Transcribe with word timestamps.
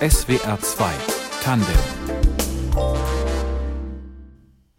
SWR 0.00 0.58
2 0.60 0.90
Tandem 1.42 1.66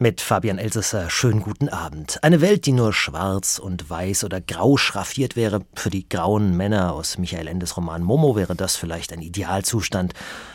mit 0.04 0.20
Fabian 0.20 0.58
Elsesser, 0.58 1.10
schönen 1.10 1.40
guten 1.40 1.70
Abend. 1.70 2.22
Eine 2.24 2.42
Welt, 2.42 2.66
die 2.66 2.74
nur 2.74 2.92
schwarz 2.92 3.58
und 3.58 3.90
weiß 3.90 4.26
oder 4.26 4.42
grau 4.42 4.76
schraffiert 4.76 5.38
wäre. 5.38 5.62
Für 5.76 5.90
die 5.90 6.10
grauen 6.10 6.58
Männer 6.58 6.92
aus 6.92 7.18
Michael 7.18 7.48
Endes 7.48 7.78
Roman 7.78 8.04
Momo 8.04 8.36
wäre 8.36 8.54
das 8.54 8.76
vielleicht 8.76 9.14
ein 9.14 9.22
Idealzustand 9.22 10.14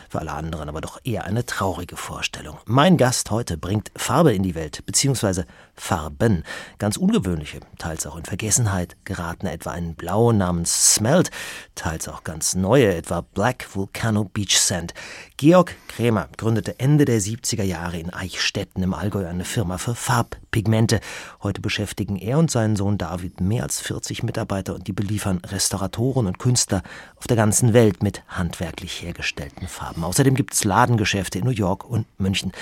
für 0.08 0.20
alle 0.20 0.32
anderen 0.32 0.68
aber 0.68 0.80
doch 0.80 0.98
eher 1.04 1.24
eine 1.24 1.44
traurige 1.44 1.96
Vorstellung. 1.96 2.58
Mein 2.64 2.96
Gast 2.96 3.30
heute 3.30 3.56
bringt 3.56 3.90
Farbe 3.96 4.32
in 4.32 4.42
die 4.42 4.54
Welt, 4.54 4.84
beziehungsweise 4.86 5.44
Farben. 5.74 6.44
Ganz 6.78 6.96
ungewöhnliche, 6.96 7.60
teils 7.78 8.06
auch 8.06 8.16
in 8.16 8.24
Vergessenheit 8.24 8.96
geratene, 9.04 9.52
etwa 9.52 9.70
ein 9.70 9.94
Blau 9.94 10.32
namens 10.32 10.94
Smelt, 10.94 11.30
teils 11.74 12.08
auch 12.08 12.24
ganz 12.24 12.54
neue, 12.54 12.94
etwa 12.94 13.20
Black 13.20 13.66
Volcano 13.74 14.24
Beach 14.24 14.58
Sand. 14.58 14.94
Georg 15.36 15.76
Krämer 15.88 16.28
gründete 16.36 16.80
Ende 16.80 17.04
der 17.04 17.20
70er 17.20 17.62
Jahre 17.62 17.98
in 17.98 18.12
Eichstätten 18.12 18.82
im 18.82 18.94
Allgäu 18.94 19.26
eine 19.26 19.44
Firma 19.44 19.78
für 19.78 19.94
Farbpigmente. 19.94 21.00
Heute 21.42 21.60
beschäftigen 21.60 22.16
er 22.16 22.38
und 22.38 22.50
sein 22.50 22.76
Sohn 22.76 22.98
David 22.98 23.40
mehr 23.40 23.62
als 23.62 23.80
40 23.80 24.22
Mitarbeiter 24.22 24.74
und 24.74 24.86
die 24.86 24.92
beliefern 24.92 25.38
Restauratoren 25.44 26.26
und 26.26 26.38
Künstler 26.38 26.82
auf 27.16 27.26
der 27.26 27.36
ganzen 27.36 27.72
Welt 27.72 28.02
mit 28.02 28.22
handwerklich 28.28 29.02
hergestellten 29.02 29.68
Farben. 29.68 29.97
Außerdem 30.02 30.34
gibt 30.34 30.54
es 30.54 30.64
Ladengeschäfte 30.64 31.38
in 31.38 31.44
New 31.44 31.50
York 31.50 31.84
und 31.84 32.06
München. 32.18 32.52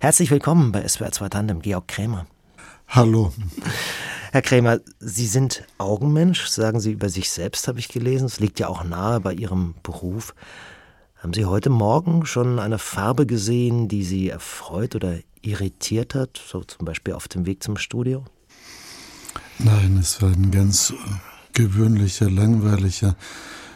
Herzlich 0.00 0.30
willkommen 0.30 0.72
bei 0.72 0.86
SWR 0.86 1.12
2 1.12 1.28
Tandem, 1.28 1.62
Georg 1.62 1.88
Krämer. 1.88 2.26
Hallo. 2.88 3.32
Herr 4.32 4.42
Krämer, 4.42 4.80
Sie 4.98 5.26
sind 5.26 5.64
Augenmensch, 5.78 6.46
sagen 6.46 6.80
Sie 6.80 6.92
über 6.92 7.08
sich 7.08 7.30
selbst, 7.30 7.68
habe 7.68 7.78
ich 7.78 7.88
gelesen. 7.88 8.26
Es 8.26 8.40
liegt 8.40 8.60
ja 8.60 8.68
auch 8.68 8.84
nahe 8.84 9.20
bei 9.20 9.32
Ihrem 9.32 9.74
Beruf. 9.82 10.34
Haben 11.16 11.34
Sie 11.34 11.44
heute 11.44 11.70
Morgen 11.70 12.26
schon 12.26 12.58
eine 12.58 12.78
Farbe 12.78 13.26
gesehen, 13.26 13.88
die 13.88 14.04
Sie 14.04 14.28
erfreut 14.28 14.94
oder 14.94 15.18
irritiert 15.42 16.14
hat, 16.14 16.40
so 16.44 16.64
zum 16.64 16.84
Beispiel 16.84 17.14
auf 17.14 17.28
dem 17.28 17.46
Weg 17.46 17.62
zum 17.62 17.76
Studio? 17.76 18.24
Nein, 19.58 19.98
es 20.00 20.22
war 20.22 20.30
ein 20.30 20.50
ganz 20.50 20.94
gewöhnlicher, 21.52 22.30
langweiliger 22.30 23.16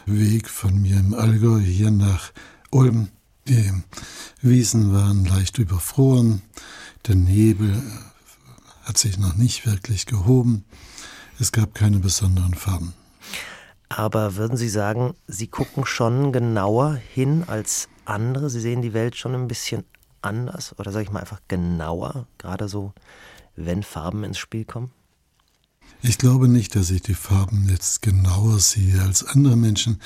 Weg 0.05 0.49
von 0.49 0.81
mir 0.81 0.97
im 0.97 1.13
Allgäu 1.13 1.59
hier 1.59 1.91
nach 1.91 2.31
Ulm. 2.71 3.09
Die 3.47 3.71
Wiesen 4.41 4.91
waren 4.91 5.23
leicht 5.23 5.59
überfroren, 5.59 6.41
der 7.05 7.13
Nebel 7.13 7.79
hat 8.83 8.97
sich 8.97 9.19
noch 9.19 9.35
nicht 9.35 9.67
wirklich 9.67 10.07
gehoben, 10.07 10.65
es 11.39 11.51
gab 11.51 11.75
keine 11.75 11.99
besonderen 11.99 12.55
Farben. 12.55 12.95
Aber 13.87 14.35
würden 14.35 14.57
Sie 14.57 14.67
sagen, 14.67 15.13
Sie 15.27 15.45
gucken 15.45 15.85
schon 15.85 16.31
genauer 16.31 16.95
hin 16.95 17.43
als 17.45 17.87
andere? 18.05 18.49
Sie 18.49 18.59
sehen 18.59 18.81
die 18.81 18.93
Welt 18.93 19.15
schon 19.15 19.35
ein 19.35 19.47
bisschen 19.47 19.85
anders 20.23 20.73
oder 20.79 20.91
sage 20.91 21.03
ich 21.03 21.11
mal 21.11 21.19
einfach 21.19 21.41
genauer, 21.47 22.25
gerade 22.39 22.67
so, 22.67 22.93
wenn 23.55 23.83
Farben 23.83 24.23
ins 24.23 24.39
Spiel 24.39 24.65
kommen? 24.65 24.91
Ich 26.01 26.19
glaube 26.19 26.47
nicht, 26.47 26.75
dass 26.75 26.91
ich 26.91 27.01
die 27.01 27.15
Farben 27.15 27.67
jetzt 27.67 28.03
genauer 28.03 28.59
sehe 28.59 29.01
als 29.01 29.25
andere 29.25 29.55
Menschen. 29.55 29.99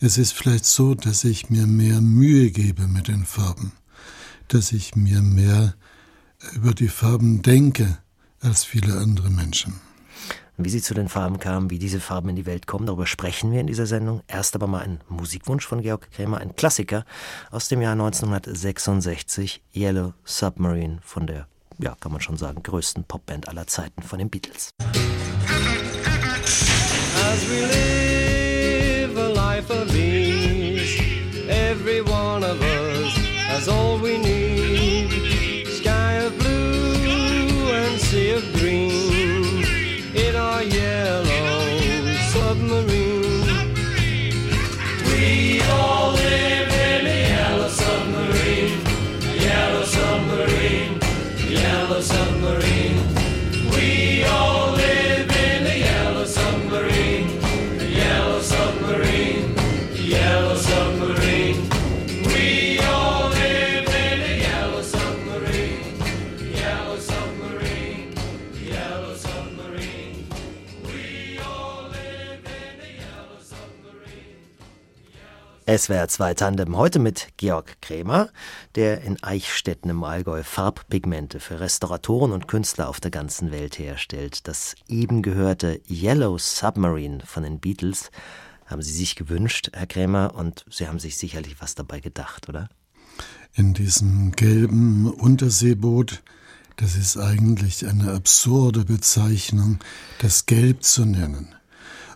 Es 0.00 0.18
ist 0.18 0.32
vielleicht 0.32 0.64
so, 0.64 0.94
dass 0.94 1.22
ich 1.22 1.50
mir 1.50 1.68
mehr 1.68 2.00
Mühe 2.00 2.50
gebe 2.50 2.88
mit 2.88 3.06
den 3.06 3.24
Farben, 3.24 3.72
dass 4.48 4.72
ich 4.72 4.96
mir 4.96 5.22
mehr 5.22 5.74
über 6.54 6.74
die 6.74 6.88
Farben 6.88 7.42
denke 7.42 7.98
als 8.40 8.64
viele 8.64 8.98
andere 8.98 9.30
Menschen. 9.30 9.74
Wie 10.58 10.70
sie 10.70 10.80
zu 10.80 10.94
den 10.94 11.08
Farben 11.08 11.38
kamen, 11.38 11.68
wie 11.70 11.78
diese 11.78 12.00
Farben 12.00 12.30
in 12.30 12.36
die 12.36 12.46
Welt 12.46 12.66
kommen, 12.66 12.86
darüber 12.86 13.06
sprechen 13.06 13.52
wir 13.52 13.60
in 13.60 13.66
dieser 13.66 13.86
Sendung. 13.86 14.22
Erst 14.26 14.54
aber 14.54 14.66
mal 14.66 14.80
ein 14.80 15.00
Musikwunsch 15.08 15.66
von 15.66 15.82
Georg 15.82 16.10
Krämer, 16.10 16.38
ein 16.38 16.56
Klassiker 16.56 17.04
aus 17.50 17.68
dem 17.68 17.82
Jahr 17.82 17.92
1966, 17.92 19.62
Yellow 19.74 20.14
Submarine 20.24 20.98
von 21.02 21.26
der, 21.26 21.46
ja, 21.78 21.94
kann 22.00 22.10
man 22.10 22.22
schon 22.22 22.38
sagen, 22.38 22.62
größten 22.62 23.04
Popband 23.04 23.48
aller 23.48 23.66
Zeiten 23.66 24.02
von 24.02 24.18
den 24.18 24.30
Beatles. 24.30 24.70
As 27.28 27.40
we 27.50 27.60
live 27.76 29.16
a 29.16 29.28
life 29.28 29.68
of 29.70 29.94
ease, 29.96 30.94
every 31.48 32.00
one 32.00 32.44
of 32.44 32.62
us 32.62 33.16
has 33.50 33.68
all 33.68 33.98
we 33.98 34.18
need. 34.18 34.25
SWR 75.68 76.06
2 76.06 76.34
Tandem 76.34 76.76
heute 76.76 77.00
mit 77.00 77.30
Georg 77.38 77.82
Krämer, 77.82 78.28
der 78.76 79.00
in 79.02 79.20
Eichstätten 79.24 79.90
im 79.90 80.04
Allgäu 80.04 80.44
Farbpigmente 80.44 81.40
für 81.40 81.58
Restauratoren 81.58 82.30
und 82.30 82.46
Künstler 82.46 82.88
auf 82.88 83.00
der 83.00 83.10
ganzen 83.10 83.50
Welt 83.50 83.76
herstellt. 83.76 84.46
Das 84.46 84.76
eben 84.86 85.22
gehörte 85.22 85.80
Yellow 85.90 86.38
Submarine 86.38 87.18
von 87.26 87.42
den 87.42 87.58
Beatles 87.58 88.12
haben 88.66 88.80
Sie 88.80 88.92
sich 88.92 89.16
gewünscht, 89.16 89.70
Herr 89.72 89.88
Krämer, 89.88 90.36
und 90.36 90.64
Sie 90.70 90.86
haben 90.86 91.00
sich 91.00 91.16
sicherlich 91.16 91.56
was 91.58 91.74
dabei 91.74 91.98
gedacht, 91.98 92.48
oder? 92.48 92.68
In 93.52 93.74
diesem 93.74 94.30
gelben 94.30 95.10
Unterseeboot, 95.12 96.22
das 96.76 96.94
ist 96.94 97.16
eigentlich 97.16 97.84
eine 97.88 98.12
absurde 98.12 98.84
Bezeichnung, 98.84 99.80
das 100.20 100.46
Gelb 100.46 100.84
zu 100.84 101.04
nennen. 101.06 101.56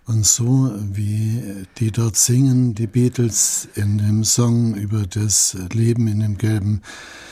Und 0.07 0.27
so 0.27 0.73
wie 0.93 1.67
die 1.79 1.93
dort 1.93 2.17
singen, 2.17 2.75
die 2.75 2.87
Beatles 2.87 3.69
in 3.75 3.99
dem 3.99 4.25
Song 4.25 4.75
über 4.75 5.07
das 5.07 5.57
Leben 5.73 6.09
in 6.09 6.21
dem 6.21 6.37
gelben 6.37 6.83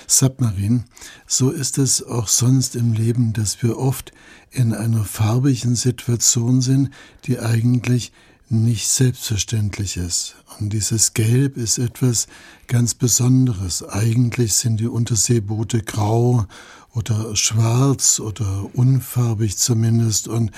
Submarine, 0.06 0.84
so 1.26 1.50
ist 1.50 1.78
es 1.78 2.06
auch 2.06 2.28
sonst 2.28 2.76
im 2.76 2.92
Leben, 2.92 3.32
dass 3.32 3.62
wir 3.62 3.78
oft 3.78 4.12
in 4.50 4.74
einer 4.74 5.04
farbigen 5.04 5.74
Situation 5.74 6.60
sind, 6.60 6.90
die 7.24 7.40
eigentlich 7.40 8.12
nicht 8.50 8.88
selbstverständlich 8.88 9.96
ist. 9.96 10.36
Und 10.58 10.72
dieses 10.72 11.14
Gelb 11.14 11.56
ist 11.56 11.78
etwas 11.78 12.26
ganz 12.66 12.94
Besonderes. 12.94 13.82
Eigentlich 13.82 14.54
sind 14.54 14.80
die 14.80 14.88
Unterseeboote 14.88 15.82
grau 15.82 16.46
oder 16.94 17.36
schwarz 17.36 18.20
oder 18.20 18.68
unfarbig 18.72 19.56
zumindest. 19.58 20.28
Und 20.28 20.50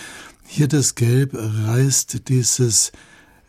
hier 0.51 0.67
das 0.67 0.97
Gelb 0.97 1.33
reißt 1.35 2.29
dieses 2.29 2.91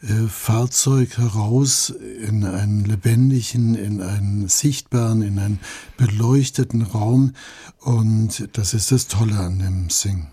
äh, 0.03 0.27
Fahrzeug 0.27 1.17
heraus 1.17 1.89
in 1.89 2.45
einen 2.45 2.85
lebendigen, 2.85 3.73
in 3.73 4.01
einen 4.01 4.47
sichtbaren, 4.47 5.23
in 5.23 5.39
einen 5.39 5.59
beleuchteten 5.97 6.83
Raum. 6.83 7.33
Und 7.79 8.49
das 8.53 8.75
ist 8.75 8.91
das 8.91 9.07
Tolle 9.07 9.37
an 9.37 9.59
dem 9.59 9.89
Sing. 9.89 10.27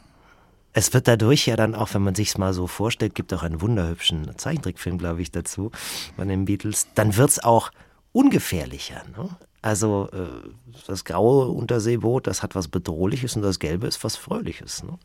Es 0.75 0.93
wird 0.93 1.09
dadurch 1.09 1.47
ja 1.47 1.57
dann 1.57 1.75
auch, 1.75 1.95
wenn 1.95 2.03
man 2.03 2.15
sich 2.15 2.37
mal 2.37 2.53
so 2.53 2.67
vorstellt, 2.67 3.15
gibt 3.15 3.33
auch 3.33 3.43
einen 3.43 3.63
wunderhübschen 3.63 4.37
Zeichentrickfilm, 4.37 4.99
glaube 4.99 5.23
ich, 5.23 5.33
dazu 5.33 5.71
von 6.17 6.29
den 6.29 6.45
Beatles, 6.45 6.87
dann 6.95 7.17
wird 7.17 7.31
es 7.31 7.43
auch 7.43 7.71
ungefährlicher. 8.13 9.03
Ne? 9.17 9.31
Also 9.63 10.11
äh, 10.13 10.51
das 10.87 11.05
graue 11.05 11.49
Unterseeboot, 11.49 12.27
das 12.27 12.43
hat 12.43 12.55
was 12.55 12.69
Bedrohliches 12.69 13.37
und 13.37 13.43
das 13.43 13.59
gelbe 13.59 13.87
ist 13.87 14.05
was 14.05 14.17
Fröhliches. 14.17 14.85
Ne? 14.85 14.99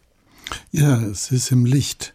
Ja, 0.72 1.02
es 1.02 1.32
ist 1.32 1.52
im 1.52 1.66
Licht. 1.66 2.14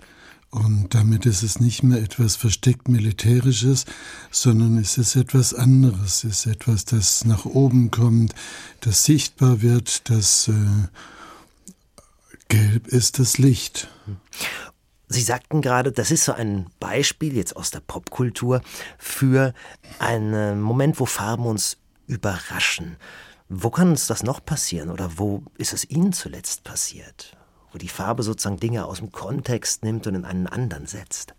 Und 0.51 0.95
damit 0.95 1.27
ist 1.27 1.43
es 1.43 1.61
nicht 1.61 1.83
mehr 1.83 2.01
etwas 2.03 2.37
versteckt 2.37 2.89
Militärisches, 2.89 3.85
sondern 4.31 4.79
es 4.79 4.97
ist 4.97 5.15
etwas 5.15 5.53
anderes. 5.53 6.25
Es 6.25 6.47
ist 6.47 6.47
etwas, 6.47 6.87
das 6.87 7.25
nach 7.27 7.45
oben 7.45 7.91
kommt, 7.91 8.35
das 8.81 9.05
sichtbar 9.05 9.61
wird, 9.61 10.09
das 10.09 10.49
äh, 10.49 10.89
gelb 12.49 12.89
ist 12.89 13.19
das 13.19 13.37
Licht. 13.37 13.89
Sie 15.09 15.23
sagten 15.23 15.63
gerade, 15.63 15.93
das 15.93 16.11
ist 16.11 16.25
so 16.25 16.33
ein 16.33 16.67
Beispiel 16.81 17.37
jetzt 17.37 17.57
aus 17.57 17.71
der 17.71 17.81
Popkultur 17.81 18.63
für 18.99 19.55
einen 19.99 20.61
Moment, 20.61 20.99
wo 20.99 21.07
Farben 21.07 21.47
uns 21.47 21.77
überraschen. 22.07 22.97
Wo 23.51 23.71
kann 23.71 23.91
uns 23.91 24.07
das 24.07 24.23
noch 24.23 24.45
passieren 24.45 24.91
oder 24.91 25.19
wo 25.19 25.43
ist 25.57 25.73
es 25.73 25.89
Ihnen 25.89 26.13
zuletzt 26.13 26.65
passiert? 26.65 27.38
Wo 27.73 27.79
die 27.79 27.89
Farbe 27.89 28.23
sozusagen 28.23 28.61
Dinge 28.61 28.87
aus 28.87 28.99
dem 28.99 29.13
Kontext 29.13 29.85
nimmt 29.85 30.07
und 30.07 30.15
in 30.15 30.25
einen 30.25 30.47
anderen 30.47 30.87
setzt. 30.87 31.35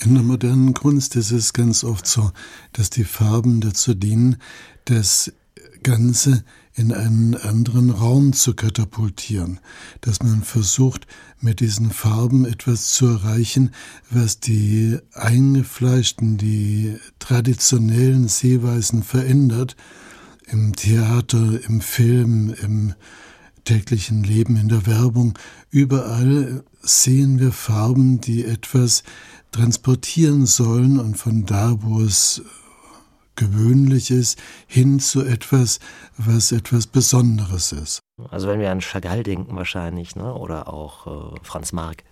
In 0.00 0.14
der 0.14 0.22
modernen 0.22 0.74
Kunst 0.74 1.16
ist 1.16 1.32
es 1.32 1.52
ganz 1.52 1.82
oft 1.82 2.06
so, 2.06 2.30
dass 2.72 2.88
die 2.90 3.04
Farben 3.04 3.60
dazu 3.60 3.94
dienen, 3.94 4.36
das 4.84 5.32
Ganze 5.82 6.44
in 6.74 6.92
einen 6.92 7.34
anderen 7.34 7.90
Raum 7.90 8.32
zu 8.32 8.54
katapultieren, 8.54 9.58
dass 10.00 10.22
man 10.22 10.42
versucht, 10.42 11.08
mit 11.40 11.58
diesen 11.58 11.90
Farben 11.90 12.44
etwas 12.44 12.92
zu 12.92 13.06
erreichen, 13.06 13.72
was 14.10 14.38
die 14.38 14.98
eingefleischten, 15.12 16.36
die 16.36 16.96
traditionellen 17.18 18.28
Sehweisen 18.28 19.02
verändert, 19.02 19.76
im 20.46 20.74
Theater, 20.74 21.60
im 21.68 21.80
Film, 21.80 22.54
im 22.62 22.94
täglichen 23.68 24.24
Leben, 24.24 24.56
in 24.56 24.68
der 24.68 24.86
Werbung, 24.86 25.38
überall 25.70 26.64
sehen 26.80 27.38
wir 27.38 27.52
Farben, 27.52 28.18
die 28.18 28.46
etwas 28.46 29.02
transportieren 29.52 30.46
sollen 30.46 30.98
und 30.98 31.18
von 31.18 31.44
da, 31.44 31.74
wo 31.82 32.00
es 32.00 32.42
gewöhnlich 33.36 34.10
ist, 34.10 34.38
hin 34.66 35.00
zu 35.00 35.22
etwas, 35.22 35.80
was 36.16 36.50
etwas 36.50 36.86
Besonderes 36.86 37.72
ist. 37.72 38.00
Also 38.30 38.48
wenn 38.48 38.58
wir 38.58 38.70
an 38.70 38.80
Chagall 38.80 39.22
denken 39.22 39.54
wahrscheinlich, 39.54 40.16
ne? 40.16 40.32
oder 40.32 40.72
auch 40.72 41.34
äh, 41.34 41.38
Franz 41.42 41.72
Marc. 41.72 42.04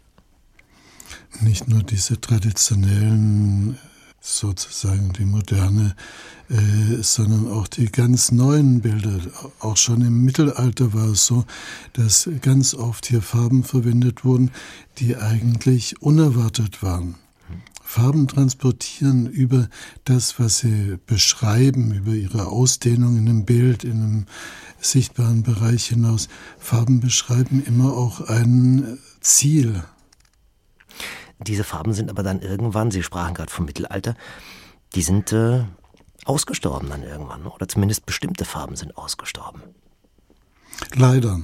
Nicht 1.40 1.68
nur 1.68 1.82
diese 1.82 2.20
traditionellen, 2.20 3.78
sozusagen 4.26 5.12
die 5.12 5.24
moderne, 5.24 5.94
äh, 6.50 7.02
sondern 7.02 7.48
auch 7.48 7.68
die 7.68 7.86
ganz 7.86 8.32
neuen 8.32 8.80
Bilder. 8.80 9.20
Auch 9.60 9.76
schon 9.76 10.02
im 10.02 10.24
Mittelalter 10.24 10.92
war 10.92 11.10
es 11.10 11.26
so, 11.26 11.44
dass 11.92 12.28
ganz 12.42 12.74
oft 12.74 13.06
hier 13.06 13.22
Farben 13.22 13.62
verwendet 13.62 14.24
wurden, 14.24 14.50
die 14.98 15.16
eigentlich 15.16 16.02
unerwartet 16.02 16.82
waren. 16.82 17.14
Farben 17.82 18.26
transportieren 18.26 19.26
über 19.26 19.68
das, 20.04 20.40
was 20.40 20.58
sie 20.58 20.98
beschreiben, 21.06 21.94
über 21.94 22.12
ihre 22.12 22.48
Ausdehnung 22.48 23.16
in 23.16 23.28
einem 23.28 23.44
Bild, 23.44 23.84
in 23.84 24.02
einem 24.02 24.26
sichtbaren 24.80 25.44
Bereich 25.44 25.86
hinaus. 25.86 26.28
Farben 26.58 26.98
beschreiben 26.98 27.62
immer 27.64 27.96
auch 27.96 28.20
ein 28.22 28.98
Ziel. 29.20 29.84
Diese 31.38 31.64
Farben 31.64 31.92
sind 31.92 32.10
aber 32.10 32.22
dann 32.22 32.40
irgendwann, 32.40 32.90
Sie 32.90 33.02
sprachen 33.02 33.34
gerade 33.34 33.50
vom 33.50 33.66
Mittelalter, 33.66 34.14
die 34.94 35.02
sind 35.02 35.32
äh, 35.32 35.64
ausgestorben 36.24 36.88
dann 36.90 37.02
irgendwann, 37.02 37.46
oder 37.46 37.68
zumindest 37.68 38.06
bestimmte 38.06 38.44
Farben 38.44 38.76
sind 38.76 38.96
ausgestorben. 38.96 39.62
Leider. 40.94 41.42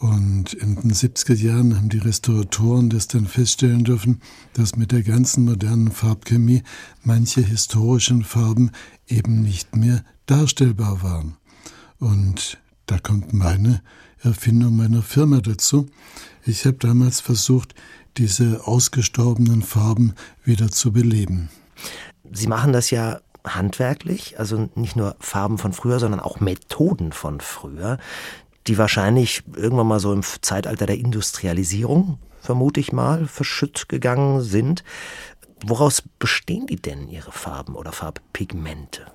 Und 0.00 0.52
in 0.54 0.74
den 0.74 0.92
70er 0.92 1.34
Jahren 1.34 1.76
haben 1.76 1.88
die 1.88 1.98
Restauratoren 1.98 2.90
das 2.90 3.06
dann 3.06 3.26
feststellen 3.26 3.84
dürfen, 3.84 4.20
dass 4.52 4.76
mit 4.76 4.92
der 4.92 5.02
ganzen 5.02 5.44
modernen 5.44 5.92
Farbchemie 5.92 6.62
manche 7.02 7.40
historischen 7.40 8.24
Farben 8.24 8.72
eben 9.06 9.42
nicht 9.42 9.76
mehr 9.76 10.04
darstellbar 10.26 11.02
waren. 11.02 11.36
Und 11.98 12.58
da 12.86 12.98
kommt 12.98 13.32
meine 13.32 13.82
Erfindung 14.18 14.76
meiner 14.76 15.02
Firma 15.02 15.40
dazu. 15.40 15.86
Ich 16.44 16.66
habe 16.66 16.76
damals 16.78 17.20
versucht, 17.20 17.74
diese 18.16 18.66
ausgestorbenen 18.66 19.62
Farben 19.62 20.14
wieder 20.44 20.70
zu 20.70 20.92
beleben. 20.92 21.48
Sie 22.32 22.46
machen 22.46 22.72
das 22.72 22.90
ja 22.90 23.20
handwerklich, 23.46 24.38
also 24.38 24.70
nicht 24.74 24.96
nur 24.96 25.16
Farben 25.20 25.58
von 25.58 25.72
früher, 25.72 26.00
sondern 26.00 26.20
auch 26.20 26.40
Methoden 26.40 27.12
von 27.12 27.40
früher 27.40 27.98
die 28.66 28.78
wahrscheinlich 28.78 29.42
irgendwann 29.54 29.86
mal 29.86 30.00
so 30.00 30.12
im 30.12 30.22
Zeitalter 30.22 30.86
der 30.86 30.98
Industrialisierung, 30.98 32.18
vermute 32.40 32.80
ich 32.80 32.92
mal, 32.92 33.26
verschütt 33.26 33.88
gegangen 33.88 34.42
sind. 34.42 34.84
Woraus 35.64 36.02
bestehen 36.18 36.66
die 36.66 36.76
denn, 36.76 37.08
ihre 37.08 37.32
Farben 37.32 37.74
oder 37.74 37.92
Farbpigmente? 37.92 39.06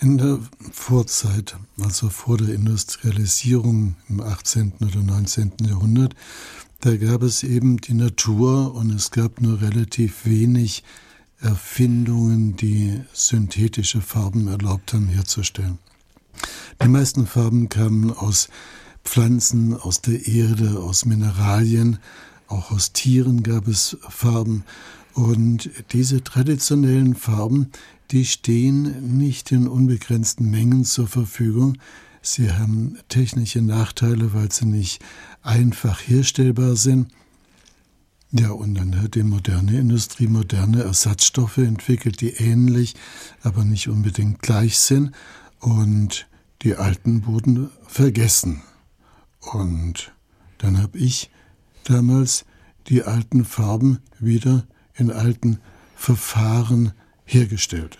In 0.00 0.16
der 0.16 0.38
Vorzeit, 0.70 1.56
also 1.80 2.08
vor 2.08 2.36
der 2.38 2.54
Industrialisierung 2.54 3.96
im 4.08 4.20
18. 4.20 4.74
oder 4.80 5.00
19. 5.00 5.54
Jahrhundert, 5.62 6.14
da 6.80 6.96
gab 6.96 7.22
es 7.22 7.42
eben 7.42 7.78
die 7.78 7.94
Natur 7.94 8.74
und 8.74 8.90
es 8.90 9.10
gab 9.10 9.40
nur 9.40 9.60
relativ 9.60 10.24
wenig 10.24 10.84
Erfindungen, 11.40 12.56
die 12.56 13.00
synthetische 13.12 14.00
Farben 14.00 14.48
erlaubt 14.48 14.92
haben 14.92 15.08
herzustellen. 15.08 15.78
Die 16.80 16.88
meisten 16.88 17.26
Farben 17.26 17.68
kamen 17.68 18.12
aus 18.12 18.48
Pflanzen, 19.04 19.74
aus 19.74 20.02
der 20.02 20.26
Erde, 20.26 20.78
aus 20.78 21.04
Mineralien, 21.04 21.98
auch 22.46 22.70
aus 22.70 22.92
Tieren 22.92 23.42
gab 23.42 23.66
es 23.66 23.96
Farben. 24.08 24.64
Und 25.14 25.70
diese 25.92 26.22
traditionellen 26.22 27.16
Farben, 27.16 27.70
die 28.12 28.24
stehen 28.24 29.18
nicht 29.18 29.50
in 29.50 29.66
unbegrenzten 29.66 30.48
Mengen 30.48 30.84
zur 30.84 31.08
Verfügung. 31.08 31.76
Sie 32.30 32.52
haben 32.52 32.98
technische 33.08 33.62
Nachteile, 33.62 34.34
weil 34.34 34.52
sie 34.52 34.66
nicht 34.66 35.02
einfach 35.42 35.98
herstellbar 36.06 36.76
sind. 36.76 37.10
Ja, 38.32 38.50
und 38.50 38.74
dann 38.74 39.00
hat 39.00 39.14
die 39.14 39.22
moderne 39.22 39.78
Industrie 39.78 40.26
moderne 40.26 40.82
Ersatzstoffe 40.82 41.56
entwickelt, 41.56 42.20
die 42.20 42.34
ähnlich, 42.34 42.94
aber 43.42 43.64
nicht 43.64 43.88
unbedingt 43.88 44.42
gleich 44.42 44.78
sind. 44.78 45.12
Und 45.58 46.28
die 46.60 46.76
alten 46.76 47.24
wurden 47.24 47.70
vergessen. 47.86 48.62
Und 49.40 50.12
dann 50.58 50.82
habe 50.82 50.98
ich 50.98 51.30
damals 51.84 52.44
die 52.88 53.04
alten 53.04 53.46
Farben 53.46 54.00
wieder 54.18 54.66
in 54.94 55.10
alten 55.10 55.60
Verfahren 55.96 56.92
hergestellt. 57.24 57.98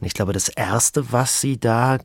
Und 0.00 0.06
ich 0.06 0.14
glaube, 0.14 0.32
das 0.32 0.48
Erste, 0.48 1.12
was 1.12 1.42
Sie 1.42 1.60
da 1.60 1.98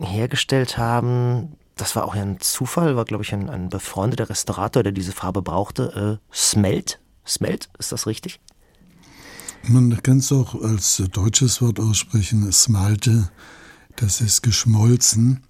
hergestellt 0.00 0.78
haben, 0.78 1.56
das 1.76 1.94
war 1.96 2.04
auch 2.04 2.14
ein 2.14 2.40
Zufall, 2.40 2.96
war, 2.96 3.04
glaube 3.04 3.24
ich, 3.24 3.32
ein, 3.32 3.48
ein 3.48 3.68
befreundeter 3.68 4.28
Restaurator, 4.28 4.82
der 4.82 4.92
diese 4.92 5.12
Farbe 5.12 5.42
brauchte. 5.42 6.20
Äh, 6.20 6.34
Smelt? 6.34 7.00
Smelt, 7.26 7.68
ist 7.78 7.92
das 7.92 8.06
richtig? 8.06 8.40
Man 9.62 10.02
kann 10.02 10.18
es 10.18 10.32
auch 10.32 10.60
als 10.62 11.02
deutsches 11.12 11.60
Wort 11.60 11.78
aussprechen, 11.80 12.50
Smalte. 12.52 13.30
Das 13.96 14.20
ist 14.20 14.42
geschmolzen. 14.42 15.42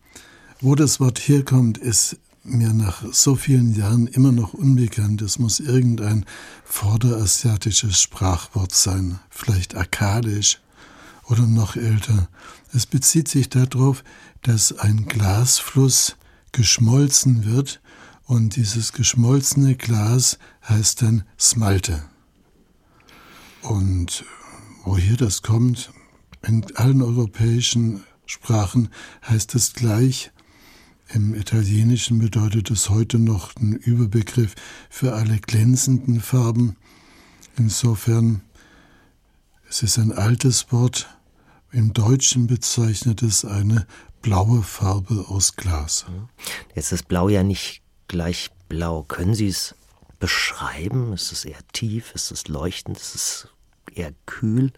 Wo 0.60 0.74
das 0.74 1.00
Wort 1.00 1.18
herkommt, 1.20 1.78
ist 1.78 2.16
mir 2.42 2.72
nach 2.72 3.02
so 3.12 3.36
vielen 3.36 3.74
Jahren 3.74 4.06
immer 4.06 4.32
noch 4.32 4.54
unbekannt. 4.54 5.22
Es 5.22 5.38
muss 5.38 5.60
irgendein 5.60 6.24
vorderasiatisches 6.64 8.00
Sprachwort 8.00 8.74
sein, 8.74 9.20
vielleicht 9.30 9.76
akkadisch 9.76 10.58
oder 11.28 11.42
noch 11.42 11.76
älter. 11.76 12.28
Es 12.72 12.86
bezieht 12.86 13.28
sich 13.28 13.48
darauf, 13.48 14.02
dass 14.42 14.78
ein 14.78 15.06
Glasfluss 15.06 16.16
geschmolzen 16.52 17.44
wird 17.44 17.80
und 18.24 18.56
dieses 18.56 18.92
geschmolzene 18.92 19.74
Glas 19.74 20.38
heißt 20.68 21.02
dann 21.02 21.24
Smalte. 21.38 22.04
Und 23.62 24.24
woher 24.84 25.16
das 25.16 25.42
kommt, 25.42 25.90
in 26.42 26.64
allen 26.76 27.02
europäischen 27.02 28.04
Sprachen 28.26 28.90
heißt 29.26 29.54
es 29.54 29.72
gleich. 29.72 30.30
Im 31.08 31.34
Italienischen 31.34 32.18
bedeutet 32.18 32.70
es 32.70 32.90
heute 32.90 33.18
noch 33.18 33.56
ein 33.56 33.72
Überbegriff 33.72 34.54
für 34.90 35.14
alle 35.14 35.38
glänzenden 35.38 36.20
Farben. 36.20 36.76
Insofern 37.56 38.42
es 39.70 39.82
ist 39.82 39.98
ein 39.98 40.12
altes 40.12 40.72
Wort. 40.72 41.08
Im 41.72 41.92
Deutschen 41.92 42.46
bezeichnet 42.46 43.22
es 43.22 43.44
eine 43.44 43.86
blaue 44.22 44.62
Farbe 44.62 45.26
aus 45.28 45.56
Glas. 45.56 46.06
Jetzt 46.74 46.92
ist 46.92 47.08
Blau 47.08 47.28
ja 47.28 47.42
nicht 47.42 47.82
gleich 48.08 48.50
blau. 48.68 49.02
Können 49.02 49.34
Sie 49.34 49.48
es 49.48 49.74
beschreiben? 50.18 51.12
Ist 51.12 51.32
es 51.32 51.44
eher 51.44 51.60
tief? 51.72 52.12
Ist 52.14 52.30
es 52.30 52.48
leuchtend? 52.48 52.98
Ist 52.98 53.14
es 53.14 53.48
eher 53.94 54.12
kühl? 54.26 54.72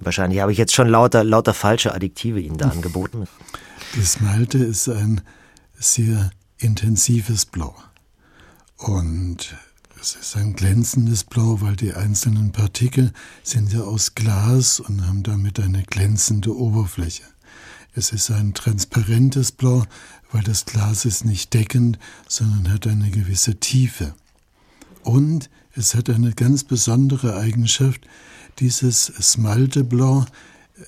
Wahrscheinlich 0.00 0.40
habe 0.40 0.52
ich 0.52 0.58
jetzt 0.58 0.74
schon 0.74 0.88
lauter, 0.88 1.24
lauter 1.24 1.54
falsche 1.54 1.94
Adjektive 1.94 2.40
Ihnen 2.40 2.58
da 2.58 2.68
angeboten. 2.68 3.28
Das 3.96 4.20
Malte 4.20 4.58
ist 4.58 4.88
ein 4.88 5.20
sehr 5.78 6.30
intensives 6.58 7.46
Blau. 7.46 7.76
Und 8.76 9.56
es 10.00 10.16
ist 10.16 10.36
ein 10.36 10.54
glänzendes 10.54 11.24
Blau, 11.24 11.60
weil 11.60 11.76
die 11.76 11.94
einzelnen 11.94 12.52
Partikel 12.52 13.12
sind 13.42 13.72
ja 13.72 13.80
aus 13.80 14.14
Glas 14.14 14.80
und 14.80 15.06
haben 15.06 15.22
damit 15.22 15.60
eine 15.60 15.82
glänzende 15.82 16.54
Oberfläche. 16.54 17.22
Es 17.94 18.12
ist 18.12 18.30
ein 18.30 18.54
transparentes 18.54 19.52
Blau, 19.52 19.84
weil 20.32 20.42
das 20.42 20.64
Glas 20.64 21.04
ist 21.04 21.24
nicht 21.24 21.54
deckend, 21.54 21.98
sondern 22.28 22.72
hat 22.72 22.86
eine 22.86 23.10
gewisse 23.10 23.54
Tiefe. 23.56 24.14
Und 25.02 25.48
es 25.74 25.94
hat 25.94 26.10
eine 26.10 26.32
ganz 26.32 26.64
besondere 26.64 27.36
Eigenschaft, 27.36 28.06
dieses 28.58 29.06
Smalteblau 29.06 30.26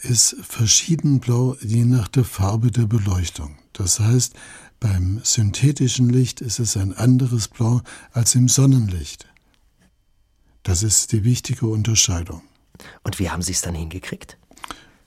ist 0.02 0.36
verschieden 0.40 1.20
blau 1.20 1.56
je 1.60 1.84
nach 1.84 2.08
der 2.08 2.24
Farbe 2.24 2.70
der 2.70 2.86
Beleuchtung. 2.86 3.56
Das 3.72 4.00
heißt, 4.00 4.34
beim 4.80 5.20
synthetischen 5.22 6.08
Licht 6.08 6.40
ist 6.40 6.58
es 6.58 6.76
ein 6.76 6.92
anderes 6.92 7.48
Blau 7.48 7.82
als 8.12 8.34
im 8.34 8.48
Sonnenlicht. 8.48 9.26
Das 10.62 10.82
ist 10.82 11.12
die 11.12 11.24
wichtige 11.24 11.66
Unterscheidung. 11.66 12.42
Und 13.04 13.18
wie 13.18 13.30
haben 13.30 13.42
Sie 13.42 13.52
es 13.52 13.60
dann 13.60 13.74
hingekriegt? 13.74 14.38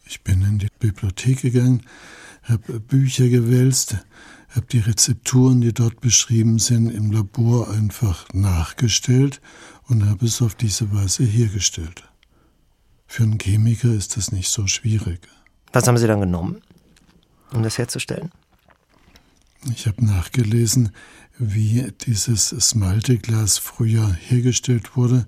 Ich 0.09 0.23
bin 0.23 0.41
in 0.41 0.57
die 0.57 0.69
Bibliothek 0.79 1.41
gegangen, 1.43 1.83
habe 2.41 2.79
Bücher 2.79 3.27
gewälzt, 3.29 3.97
habe 4.49 4.65
die 4.65 4.79
Rezepturen, 4.79 5.61
die 5.61 5.71
dort 5.71 6.01
beschrieben 6.01 6.57
sind, 6.57 6.89
im 6.89 7.11
Labor 7.11 7.69
einfach 7.69 8.25
nachgestellt 8.33 9.39
und 9.87 10.09
habe 10.09 10.25
es 10.25 10.41
auf 10.41 10.55
diese 10.55 10.91
Weise 10.91 11.23
hergestellt. 11.23 12.09
Für 13.05 13.21
einen 13.21 13.37
Chemiker 13.37 13.93
ist 13.93 14.17
das 14.17 14.31
nicht 14.31 14.49
so 14.49 14.65
schwierig. 14.65 15.27
Was 15.73 15.87
haben 15.87 15.97
Sie 15.99 16.07
dann 16.07 16.21
genommen, 16.21 16.63
um 17.53 17.61
das 17.61 17.77
herzustellen? 17.77 18.31
Ich 19.71 19.85
habe 19.85 20.03
nachgelesen, 20.03 20.91
wie 21.39 21.91
dieses 22.05 22.49
Smalteglas 22.49 23.57
früher 23.57 24.11
hergestellt 24.11 24.95
wurde, 24.95 25.25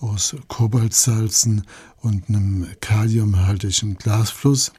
aus 0.00 0.36
Kobaltsalzen 0.48 1.64
und 2.00 2.28
einem 2.28 2.66
kaliumhaltigen 2.80 3.94
Glasfluss. 3.94 4.72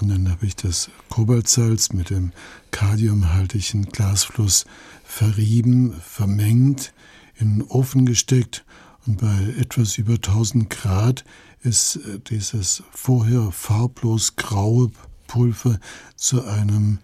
Und 0.00 0.08
dann 0.08 0.28
habe 0.28 0.44
ich 0.44 0.56
das 0.56 0.90
Kobaltsalz 1.08 1.92
mit 1.92 2.10
dem 2.10 2.32
kaliumhaltigen 2.72 3.86
Glasfluss 3.86 4.66
verrieben, 5.04 5.94
vermengt, 6.02 6.92
in 7.36 7.58
den 7.58 7.62
Ofen 7.62 8.04
gesteckt 8.04 8.64
und 9.06 9.18
bei 9.20 9.54
etwas 9.58 9.98
über 9.98 10.14
1000 10.14 10.68
Grad 10.68 11.24
ist 11.62 11.96
äh, 11.96 12.18
dieses 12.18 12.82
vorher 12.90 13.52
farblos 13.52 14.36
graue 14.36 14.90
Pulver 15.26 15.78
zu 16.16 16.44
einem 16.44 16.98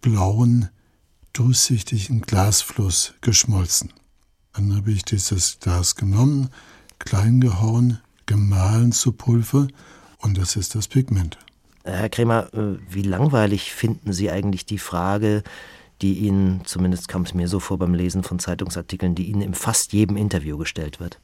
blauen, 0.00 0.70
durchsichtigen 1.38 2.22
Glasfluss 2.22 3.14
geschmolzen. 3.20 3.92
Dann 4.54 4.74
habe 4.74 4.90
ich 4.90 5.04
dieses 5.04 5.58
Glas 5.60 5.94
genommen, 5.94 6.48
klein 6.98 7.40
gehauen, 7.40 8.00
gemahlen 8.24 8.92
zu 8.92 9.12
Pulver 9.12 9.68
und 10.18 10.38
das 10.38 10.56
ist 10.56 10.74
das 10.74 10.88
Pigment. 10.88 11.38
Herr 11.84 12.08
Kremer, 12.08 12.52
äh, 12.54 12.78
wie 12.88 13.02
langweilig 13.02 13.72
finden 13.72 14.12
Sie 14.12 14.30
eigentlich 14.30 14.66
die 14.66 14.78
Frage, 14.78 15.42
die 16.02 16.14
Ihnen, 16.14 16.62
zumindest 16.64 17.08
kam 17.08 17.22
es 17.22 17.34
mir 17.34 17.48
so 17.48 17.60
vor 17.60 17.78
beim 17.78 17.94
Lesen 17.94 18.22
von 18.22 18.38
Zeitungsartikeln, 18.38 19.14
die 19.14 19.26
Ihnen 19.26 19.42
in 19.42 19.54
fast 19.54 19.92
jedem 19.92 20.16
Interview 20.16 20.56
gestellt 20.58 21.00
wird? 21.00 21.18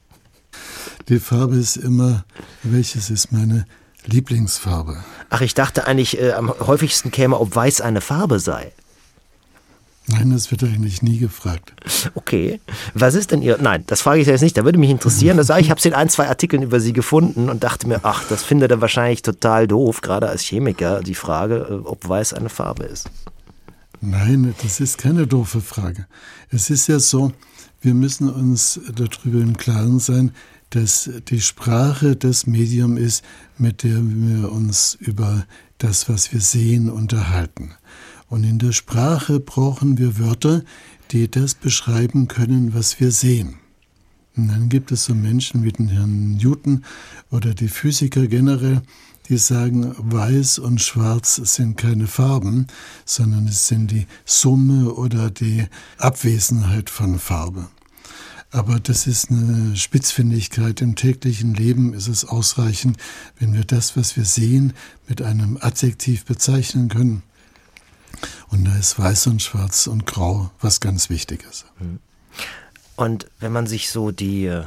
Die 1.09 1.19
Farbe 1.19 1.57
ist 1.57 1.77
immer, 1.77 2.25
welches 2.63 3.11
ist 3.11 3.33
meine 3.33 3.67
Lieblingsfarbe? 4.05 5.03
Ach, 5.31 5.41
ich 5.41 5.55
dachte 5.55 5.87
eigentlich, 5.87 6.21
äh, 6.21 6.33
am 6.33 6.51
häufigsten 6.51 7.11
käme, 7.11 7.39
ob 7.39 7.55
weiß 7.55 7.81
eine 7.81 8.01
Farbe 8.01 8.39
sei. 8.39 8.73
Nein, 10.09 10.31
das 10.31 10.51
wird 10.51 10.65
eigentlich 10.65 11.03
nie 11.03 11.19
gefragt. 11.19 11.73
Okay. 12.15 12.61
Was 12.95 13.15
ist 13.15 13.31
denn 13.31 13.41
Ihr. 13.41 13.59
Nein, 13.61 13.85
das 13.87 14.01
frage 14.01 14.21
ich 14.21 14.27
jetzt 14.27 14.41
nicht. 14.41 14.57
Da 14.57 14.65
würde 14.65 14.79
mich 14.79 14.91
interessieren. 14.91 15.37
Das, 15.37 15.49
ich 15.51 15.71
habe 15.71 15.79
es 15.79 15.85
in 15.85 15.95
ein, 15.95 16.09
zwei 16.09 16.29
Artikeln 16.29 16.63
über 16.63 16.81
Sie 16.81 16.93
gefunden 16.93 17.49
und 17.49 17.63
dachte 17.63 17.87
mir, 17.87 18.01
ach, 18.03 18.25
das 18.29 18.43
findet 18.43 18.73
er 18.73 18.81
wahrscheinlich 18.81 19.23
total 19.23 19.69
doof, 19.69 20.01
gerade 20.01 20.29
als 20.29 20.43
Chemiker, 20.43 21.03
die 21.03 21.15
Frage, 21.15 21.67
äh, 21.71 21.87
ob 21.87 22.09
weiß 22.09 22.35
eine 22.35 22.49
Farbe 22.49 22.85
ist. 22.85 23.11
Nein, 24.01 24.55
das 24.63 24.81
ist 24.81 24.99
keine 24.99 25.29
doofe 25.29 25.61
Frage. 25.61 26.07
Es 26.51 26.71
ist 26.71 26.89
ja 26.89 26.99
so, 26.99 27.33
wir 27.81 27.95
müssen 27.95 28.29
uns 28.29 28.81
darüber 28.93 29.41
im 29.41 29.57
Klaren 29.57 30.01
sein, 30.01 30.33
dass 30.71 31.09
die 31.29 31.41
Sprache 31.41 32.17
das 32.17 32.47
Medium 32.47 32.97
ist, 32.97 33.25
mit 33.59 33.85
dem 33.85 34.43
wir 34.43 34.51
uns 34.51 34.97
über 34.99 35.45
das, 35.79 36.09
was 36.09 36.33
wir 36.33 36.41
sehen, 36.41 36.91
unterhalten. 36.91 37.75
Und 38.33 38.45
in 38.45 38.59
der 38.59 38.73
Sprache 38.73 39.41
brauchen 39.41 39.99
wir 39.99 40.19
Wörter, 40.19 40.63
die 41.11 41.31
das 41.31 41.55
beschreiben 41.55 42.29
können, 42.29 42.73
was 42.73 42.99
wir 42.99 43.13
sehen. 43.13 43.57
Und 44.35 44.49
dann 44.49 44.71
gibt 44.71 44.91
es 44.91 45.05
so 45.05 45.15
Menschen 45.15 45.65
wie 45.65 45.73
den 45.73 45.89
Herrn 45.89 46.39
Newton 46.39 46.83
oder 47.31 47.53
die 47.53 47.69
Physiker 47.69 48.27
generell, 48.29 48.81
die 49.29 49.37
sagen, 49.37 49.95
weiß 49.99 50.61
und 50.61 50.81
schwarz 50.81 51.35
sind 51.45 51.77
keine 51.77 52.07
Farben, 52.07 52.69
sondern 53.05 53.49
es 53.49 53.69
sind 53.69 53.91
die 53.91 54.07
Summe 54.25 54.95
oder 54.95 55.29
die 55.31 55.67
Abwesenheit 55.99 56.89
von 56.89 57.19
Farbe. 57.19 57.69
Aber 58.51 58.81
das 58.81 59.07
ist 59.07 59.31
eine 59.31 59.77
Spitzfindigkeit. 59.77 60.81
Im 60.81 60.97
täglichen 60.97 61.53
Leben 61.53 61.93
ist 61.93 62.09
es 62.09 62.25
ausreichend, 62.25 62.97
wenn 63.39 63.53
wir 63.53 63.65
das, 63.65 63.95
was 63.95 64.17
wir 64.17 64.25
sehen, 64.25 64.73
mit 65.07 65.21
einem 65.21 65.59
Adjektiv 65.61 66.25
bezeichnen 66.25 66.89
können. 66.89 67.23
Und 68.49 68.65
da 68.65 68.77
ist 68.77 68.99
weiß 68.99 69.29
und 69.29 69.43
schwarz 69.43 69.87
und 69.87 70.07
grau 70.07 70.51
was 70.61 70.81
ganz 70.81 71.11
Wichtiges. 71.11 71.65
Mhm. 71.79 72.01
Und 72.97 73.27
wenn 73.41 73.53
man 73.53 73.67
sich 73.67 73.91
so 73.91 74.11
die, 74.11 74.47
äh, 74.47 74.65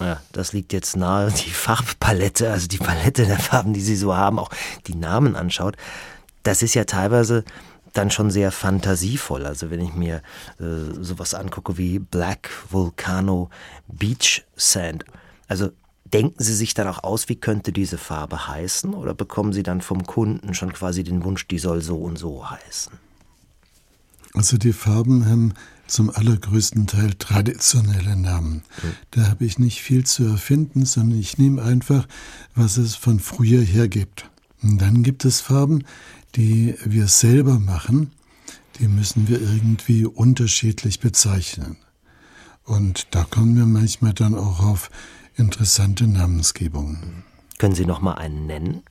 ja, 0.00 0.20
das 0.32 0.52
liegt 0.52 0.72
jetzt 0.72 0.96
nahe, 0.96 1.30
die 1.46 1.50
Farbpalette, 1.50 2.50
also 2.50 2.66
die 2.66 2.78
Palette 2.78 3.26
der 3.26 3.38
Farben, 3.38 3.72
die 3.72 3.80
sie 3.80 3.96
so 3.96 4.16
haben, 4.16 4.38
auch 4.38 4.50
die 4.86 4.94
Namen 4.94 5.36
anschaut, 5.36 5.76
das 6.42 6.62
ist 6.62 6.74
ja 6.74 6.84
teilweise 6.84 7.44
dann 7.92 8.10
schon 8.10 8.30
sehr 8.30 8.50
fantasievoll. 8.52 9.46
Also 9.46 9.70
wenn 9.70 9.80
ich 9.80 9.94
mir 9.94 10.22
äh, 10.58 10.94
sowas 11.00 11.34
angucke 11.34 11.76
wie 11.76 11.98
Black 11.98 12.50
Volcano 12.70 13.50
Beach 13.86 14.44
Sand. 14.56 15.04
Also 15.46 15.70
denken 16.12 16.42
Sie 16.42 16.54
sich 16.54 16.74
dann 16.74 16.88
auch 16.88 17.04
aus, 17.04 17.28
wie 17.28 17.36
könnte 17.36 17.72
diese 17.72 17.98
Farbe 17.98 18.48
heißen? 18.48 18.94
Oder 18.94 19.14
bekommen 19.14 19.52
Sie 19.52 19.62
dann 19.62 19.80
vom 19.80 20.04
Kunden 20.04 20.54
schon 20.54 20.72
quasi 20.72 21.04
den 21.04 21.24
Wunsch, 21.24 21.46
die 21.48 21.58
soll 21.58 21.82
so 21.82 21.96
und 21.96 22.18
so 22.18 22.48
heißen? 22.48 22.92
Also 24.34 24.56
die 24.56 24.72
Farben 24.72 25.26
haben 25.26 25.54
zum 25.86 26.08
allergrößten 26.08 26.86
Teil 26.86 27.12
traditionelle 27.14 28.16
Namen. 28.16 28.62
Mhm. 28.82 28.92
Da 29.10 29.28
habe 29.28 29.44
ich 29.44 29.58
nicht 29.58 29.82
viel 29.82 30.04
zu 30.04 30.24
erfinden, 30.24 30.86
sondern 30.86 31.18
ich 31.18 31.36
nehme 31.36 31.62
einfach, 31.62 32.06
was 32.54 32.78
es 32.78 32.94
von 32.94 33.20
früher 33.20 33.60
her 33.60 33.88
gibt. 33.88 34.30
Und 34.62 34.80
dann 34.80 35.02
gibt 35.02 35.24
es 35.24 35.40
Farben, 35.40 35.84
die 36.34 36.76
wir 36.84 37.08
selber 37.08 37.58
machen, 37.58 38.12
die 38.78 38.88
müssen 38.88 39.28
wir 39.28 39.40
irgendwie 39.40 40.06
unterschiedlich 40.06 41.00
bezeichnen. 41.00 41.76
Und 42.64 43.08
da 43.10 43.24
kommen 43.24 43.56
wir 43.56 43.66
manchmal 43.66 44.14
dann 44.14 44.34
auch 44.34 44.60
auf 44.60 44.90
interessante 45.36 46.06
Namensgebungen. 46.06 47.24
Können 47.58 47.74
Sie 47.74 47.86
noch 47.86 48.00
mal 48.00 48.14
einen 48.14 48.46
nennen, 48.46 48.82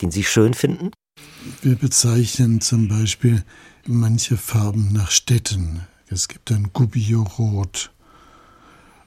den 0.00 0.10
Sie 0.10 0.24
schön 0.24 0.54
finden? 0.54 0.90
Wir 1.62 1.76
bezeichnen 1.76 2.60
zum 2.60 2.88
Beispiel 2.88 3.44
manche 3.86 4.36
Farben 4.36 4.92
nach 4.92 5.10
Städten. 5.10 5.80
Es 6.08 6.28
gibt 6.28 6.50
ein 6.50 6.70
Gubbio-Rot. 6.72 7.92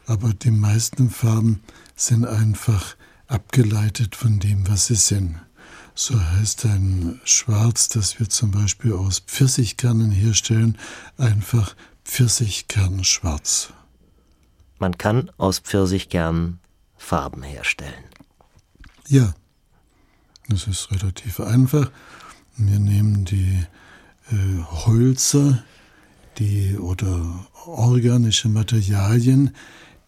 Aber 0.06 0.34
die 0.34 0.52
meisten 0.52 1.10
Farben 1.10 1.62
sind 1.96 2.26
einfach 2.26 2.96
abgeleitet 3.28 4.16
von 4.16 4.40
dem, 4.40 4.68
was 4.68 4.88
sie 4.88 4.96
sind. 4.96 5.40
So 5.96 6.20
heißt 6.20 6.66
ein 6.66 7.22
Schwarz, 7.24 7.88
das 7.88 8.20
wir 8.20 8.28
zum 8.30 8.52
Beispiel 8.52 8.94
aus 8.94 9.20
Pfirsichkernen 9.20 10.12
herstellen, 10.12 10.78
einfach 11.18 11.76
Pfirsichkernschwarz. 12.04 13.74
Man 14.80 14.98
kann 14.98 15.32
aus 15.38 15.60
Pfirsichkernen 15.60 16.60
Farben 16.98 17.44
herstellen. 17.44 18.06
Ja, 19.08 19.34
das 20.50 20.68
ist 20.68 20.92
relativ 20.92 21.40
einfach. 21.40 21.92
Wir 22.56 22.80
nehmen 22.80 23.26
die 23.26 23.66
äh, 24.32 24.64
Holzer 24.86 25.64
die, 26.38 26.78
oder 26.78 27.48
organische 27.66 28.50
Materialien, 28.50 29.56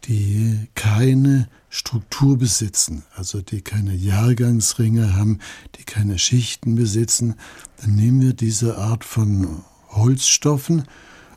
die 0.06 0.68
keine 0.76 1.50
Struktur 1.70 2.38
besitzen, 2.38 3.04
also 3.16 3.42
die 3.42 3.62
keine 3.62 3.94
Jahrgangsringe 3.94 5.16
haben, 5.16 5.40
die 5.76 5.84
keine 5.84 6.20
Schichten 6.20 6.76
besitzen, 6.76 7.36
dann 7.82 7.96
nehmen 7.96 8.22
wir 8.22 8.34
diese 8.34 8.78
Art 8.78 9.04
von 9.04 9.64
Holzstoffen 9.90 10.84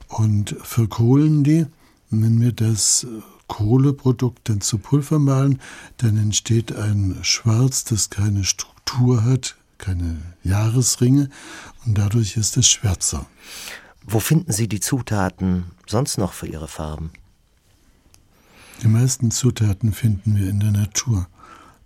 und 0.09 0.57
verkohlen 0.63 1.45
die. 1.45 1.67
Wenn 2.11 2.41
wir 2.41 2.53
das 2.53 3.07
Kohleprodukt 3.49 4.49
dann 4.49 4.61
zu 4.61 4.79
Pulver 4.79 5.19
malen, 5.19 5.61
dann 5.99 6.17
entsteht 6.17 6.75
ein 6.75 7.19
Schwarz, 7.23 7.85
das 7.85 8.11
keine 8.11 8.45
Struktur 8.45 9.25
hat, 9.25 9.57
keine 9.79 10.19
Jahresringe 10.43 11.29
und 11.87 11.97
dadurch 11.99 12.37
ist 12.37 12.57
es 12.57 12.69
schwärzer. 12.69 13.27
Wo 14.07 14.21
finden 14.21 14.53
Sie 14.53 14.69
die 14.69 14.81
Zutaten 14.81 15.65
sonst 15.87 16.19
noch 16.19 16.33
für 16.33 16.47
Ihre 16.47 16.69
Farben? 16.69 17.11
Die 18.83 18.89
meisten 18.89 19.31
Zutaten 19.31 19.93
finden 19.93 20.37
wir 20.37 20.49
in 20.49 20.61
der 20.61 20.71
Natur. 20.71 21.29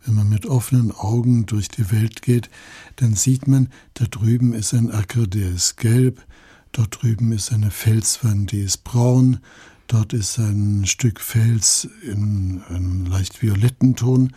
Wenn 0.05 0.15
man 0.15 0.29
mit 0.29 0.47
offenen 0.47 0.93
Augen 0.93 1.47
durch 1.47 1.69
die 1.69 1.91
Welt 1.91 2.23
geht, 2.23 2.51
dann 2.97 3.15
sieht 3.15 3.47
man, 3.47 3.71
da 3.95 4.05
drüben 4.05 4.53
ist 4.53 4.75
ein 4.75 4.91
Acker, 4.91 5.27
der 5.27 5.51
ist 5.51 5.77
gelb, 5.77 6.25
dort 6.73 7.03
drüben 7.03 7.33
ist 7.33 7.53
eine 7.53 7.71
Felswand, 7.71 8.53
die 8.53 8.61
ist 8.61 8.85
braun, 8.85 9.41
dort 9.87 10.13
ist 10.13 10.39
ein 10.39 10.87
Stück 10.87 11.21
Fels 11.21 11.89
in 12.03 12.63
einem 12.69 13.07
leicht 13.07 13.43
violetten 13.43 13.97
Ton 13.97 14.35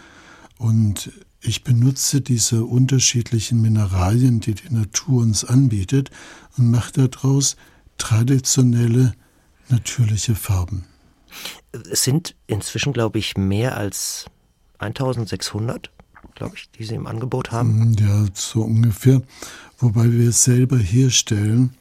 und 0.57 1.11
ich 1.41 1.63
benutze 1.63 2.21
diese 2.21 2.65
unterschiedlichen 2.65 3.61
Mineralien, 3.61 4.39
die 4.39 4.55
die 4.55 4.73
Natur 4.73 5.21
uns 5.21 5.45
anbietet, 5.45 6.09
und 6.57 6.71
mache 6.71 7.07
daraus 7.07 7.55
traditionelle, 7.97 9.13
natürliche 9.69 10.35
Farben. 10.35 10.85
Es 11.91 12.03
sind 12.03 12.35
inzwischen, 12.47 12.93
glaube 12.93 13.19
ich, 13.19 13.37
mehr 13.37 13.77
als 13.77 14.25
1600, 14.79 15.91
glaube 16.33 16.55
ich, 16.55 16.69
die 16.71 16.83
Sie 16.83 16.95
im 16.95 17.07
Angebot 17.07 17.51
haben. 17.51 17.95
Ja, 17.99 18.25
so 18.33 18.63
ungefähr. 18.63 19.21
Wobei 19.77 20.11
wir 20.11 20.29
es 20.29 20.43
selber 20.43 20.77
herstellen. 20.77 21.75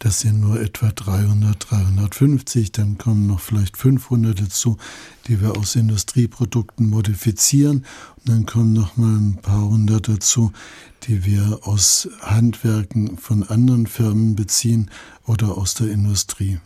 Das 0.00 0.20
sind 0.20 0.40
nur 0.40 0.58
etwa 0.58 0.88
300, 0.90 1.70
350. 1.70 2.72
Dann 2.72 2.96
kommen 2.96 3.26
noch 3.26 3.40
vielleicht 3.40 3.76
500 3.76 4.40
dazu, 4.40 4.78
die 5.26 5.42
wir 5.42 5.58
aus 5.58 5.76
Industrieprodukten 5.76 6.88
modifizieren. 6.88 7.84
Und 8.16 8.28
dann 8.28 8.46
kommen 8.46 8.72
noch 8.72 8.96
mal 8.96 9.14
ein 9.14 9.38
paar 9.42 9.68
hundert 9.68 10.08
dazu, 10.08 10.52
die 11.02 11.26
wir 11.26 11.60
aus 11.64 12.08
Handwerken 12.22 13.18
von 13.18 13.42
anderen 13.42 13.86
Firmen 13.86 14.36
beziehen 14.36 14.90
oder 15.26 15.58
aus 15.58 15.74
der 15.74 15.90
Industrie. 15.90 16.58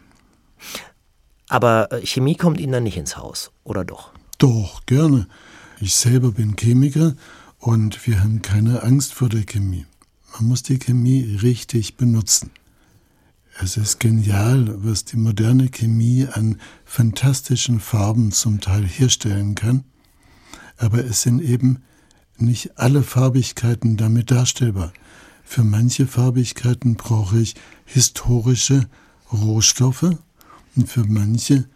Aber 1.49 1.91
äh, 1.91 2.07
Chemie 2.07 2.37
kommt 2.37 2.61
Ihnen 2.61 2.73
dann 2.73 2.85
nicht 2.85 2.97
ins 2.97 3.17
Haus, 3.17 3.51
oder 3.65 3.85
doch? 3.85 4.13
Doch, 4.39 4.87
gerne. 4.87 5.27
Ich 5.81 5.97
selber 5.97 6.31
bin 6.31 6.55
Chemiker 6.55 7.17
und 7.59 8.07
wir 8.07 8.21
haben 8.21 8.43
keine 8.43 8.85
Angst 8.85 9.13
vor 9.13 9.29
der 9.29 9.43
Chemie. 9.43 9.87
Man 10.35 10.51
muss 10.51 10.63
die 10.63 10.79
Chemie 10.79 11.37
richtig 11.43 11.97
benutzen. 11.97 12.53
Es 13.61 13.77
ist 13.77 14.01
genial, 14.01 14.75
was 14.85 15.05
die 15.05 15.17
moderne 15.17 15.69
Chemie 15.69 16.27
an 16.31 16.61
fantastischen 16.85 17.79
Farben 17.79 18.33
zum 18.33 18.61
Teil 18.61 18.85
herstellen 18.85 19.55
kann, 19.55 19.85
aber 20.77 21.05
es 21.05 21.23
sind 21.23 21.41
eben 21.41 21.83
nicht 22.37 22.79
alle 22.79 23.05
Farbigkeiten 23.05 23.97
damit 23.97 24.33
darstellbar. 24.33 24.93
Für 25.45 25.63
manche 25.63 26.09
Farbigkeiten 26.09 26.97
brauche 26.97 27.39
ich 27.39 27.55
historische 27.85 28.89
Rohstoffe 29.33 30.17
und 30.75 30.89
für 30.89 31.05
manche, 31.05 31.69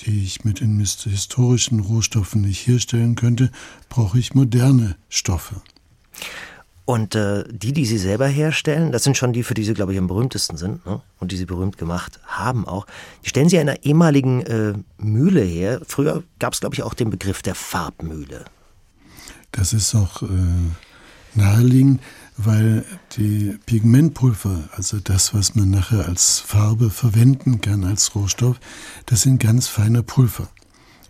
die 0.00 0.24
ich 0.24 0.44
mit 0.44 0.60
den 0.60 0.80
historischen 0.80 1.80
Rohstoffen 1.80 2.40
nicht 2.40 2.66
herstellen 2.66 3.16
könnte, 3.16 3.50
brauche 3.90 4.18
ich 4.18 4.34
moderne 4.34 4.96
Stoffe. 5.10 5.60
Und 6.84 7.14
äh, 7.14 7.44
die, 7.48 7.72
die 7.72 7.86
sie 7.86 7.98
selber 7.98 8.26
herstellen, 8.26 8.90
das 8.90 9.04
sind 9.04 9.16
schon 9.16 9.32
die, 9.32 9.44
für 9.44 9.54
die 9.54 9.62
sie, 9.62 9.74
glaube 9.74 9.92
ich, 9.92 9.98
am 9.98 10.08
berühmtesten 10.08 10.56
sind 10.56 10.84
ne? 10.84 11.00
und 11.20 11.30
die 11.30 11.36
sie 11.36 11.46
berühmt 11.46 11.78
gemacht 11.78 12.18
haben 12.26 12.66
auch. 12.66 12.86
Die 13.24 13.28
stellen 13.28 13.48
sie 13.48 13.58
einer 13.58 13.84
ehemaligen 13.84 14.40
äh, 14.42 14.74
Mühle 14.98 15.42
her. 15.42 15.80
Früher 15.86 16.24
gab 16.40 16.54
es, 16.54 16.60
glaube 16.60 16.74
ich, 16.74 16.82
auch 16.82 16.94
den 16.94 17.10
Begriff 17.10 17.40
der 17.42 17.54
Farbmühle. 17.54 18.44
Das 19.52 19.72
ist 19.72 19.94
auch 19.94 20.22
äh, 20.22 20.26
naheliegend, 21.34 22.00
weil 22.36 22.84
die 23.16 23.56
Pigmentpulver, 23.66 24.68
also 24.72 24.98
das, 24.98 25.34
was 25.34 25.54
man 25.54 25.70
nachher 25.70 26.08
als 26.08 26.40
Farbe 26.40 26.90
verwenden 26.90 27.60
kann, 27.60 27.84
als 27.84 28.14
Rohstoff, 28.16 28.58
das 29.06 29.22
sind 29.22 29.38
ganz 29.38 29.68
feine 29.68 30.02
Pulver. 30.02 30.48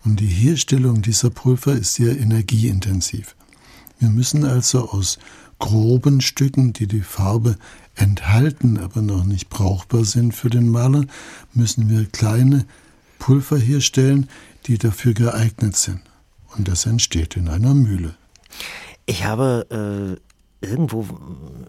Und 0.04 0.20
die 0.20 0.26
Herstellung 0.26 1.00
dieser 1.00 1.30
Pulver 1.30 1.72
ist 1.72 1.94
sehr 1.94 2.18
energieintensiv. 2.18 3.36
Wir 4.00 4.10
müssen 4.10 4.44
also 4.44 4.90
aus 4.90 5.18
groben 5.62 6.20
Stücken, 6.20 6.72
die 6.72 6.88
die 6.88 7.02
Farbe 7.02 7.56
enthalten, 7.94 8.78
aber 8.78 9.00
noch 9.00 9.24
nicht 9.24 9.48
brauchbar 9.48 10.04
sind 10.04 10.34
für 10.34 10.50
den 10.50 10.68
Maler, 10.68 11.04
müssen 11.54 11.88
wir 11.88 12.04
kleine 12.06 12.66
Pulver 13.20 13.58
herstellen, 13.58 14.28
die 14.66 14.76
dafür 14.76 15.14
geeignet 15.14 15.76
sind. 15.76 16.00
Und 16.56 16.66
das 16.66 16.84
entsteht 16.86 17.36
in 17.36 17.48
einer 17.48 17.74
Mühle. 17.74 18.16
Ich 19.06 19.24
habe 19.24 20.18
äh, 20.60 20.66
irgendwo 20.66 21.06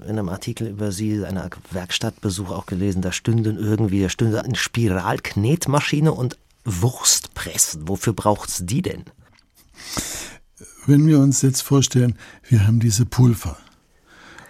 in 0.03 0.09
einem 0.09 0.29
Artikel 0.29 0.69
über 0.69 0.91
Sie, 0.91 1.23
einen 1.23 1.47
Werkstattbesuch 1.69 2.49
auch 2.49 2.65
gelesen, 2.65 3.03
da 3.03 3.11
stünden 3.11 3.57
irgendwie, 3.57 4.01
da 4.01 4.09
stünde 4.09 4.43
eine 4.43 4.55
Spiralknetmaschine 4.55 6.11
und 6.11 6.39
Wurstpressen. 6.65 7.87
Wofür 7.87 8.13
braucht 8.13 8.49
es 8.49 8.65
die 8.65 8.81
denn? 8.81 9.03
Wenn 10.87 11.05
wir 11.05 11.19
uns 11.19 11.43
jetzt 11.43 11.61
vorstellen, 11.61 12.17
wir 12.49 12.65
haben 12.65 12.79
diese 12.79 13.05
Pulver. 13.05 13.55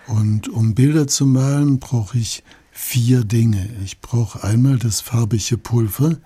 Und 0.08 0.50
um 0.50 0.76
Bilder 0.76 1.08
zu 1.08 1.26
malen, 1.26 1.80
brauche 1.80 2.18
ich 2.18 2.44
vier 2.72 3.24
Dinge. 3.24 3.70
Ich 3.84 4.02
brauche 4.02 4.44
einmal 4.44 4.78
das 4.78 5.00
farbige 5.00 5.58
Pulver, 5.58 6.18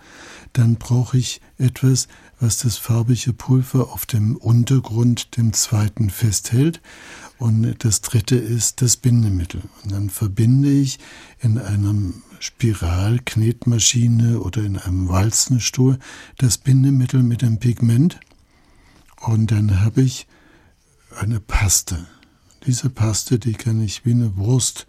dann 0.54 0.76
brauche 0.76 1.18
ich 1.18 1.42
etwas, 1.58 2.08
was 2.40 2.60
das 2.60 2.78
farbige 2.78 3.34
Pulver 3.34 3.92
auf 3.92 4.06
dem 4.06 4.38
Untergrund, 4.38 5.38
dem 5.38 5.54
zweiten, 5.54 6.10
festhält. 6.10 6.82
Und 7.38 7.76
das 7.84 8.02
dritte 8.02 8.36
ist 8.36 8.82
das 8.82 8.98
Bindemittel. 8.98 9.62
Und 9.84 9.92
dann 9.92 10.10
verbinde 10.10 10.72
ich 10.72 11.00
in 11.40 11.60
einem 11.60 12.24
Spiralknetmaschine 12.40 14.40
oder 14.40 14.64
in 14.64 14.78
einem 14.78 15.10
Walzenstuhl 15.10 16.00
das 16.38 16.58
Bindemittel 16.58 17.24
mit 17.24 17.42
dem 17.42 17.60
Pigment. 17.60 18.20
Und 19.22 19.52
dann 19.52 19.82
habe 19.82 20.02
ich 20.02 20.28
eine 21.20 21.40
Paste. 21.40 22.08
Diese 22.68 22.90
Paste, 22.90 23.40
die 23.40 23.54
kann 23.54 23.82
ich 23.82 24.06
wie 24.06 24.12
eine 24.12 24.36
Wurst 24.36 24.88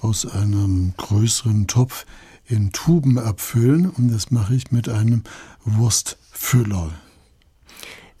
aus 0.00 0.26
einem 0.26 0.94
größeren 0.96 1.68
Topf 1.68 2.04
in 2.44 2.72
Tuben 2.72 3.20
abfüllen 3.20 3.88
und 3.88 4.08
das 4.08 4.32
mache 4.32 4.56
ich 4.56 4.72
mit 4.72 4.88
einem 4.88 5.22
Wurstfüller. 5.64 6.90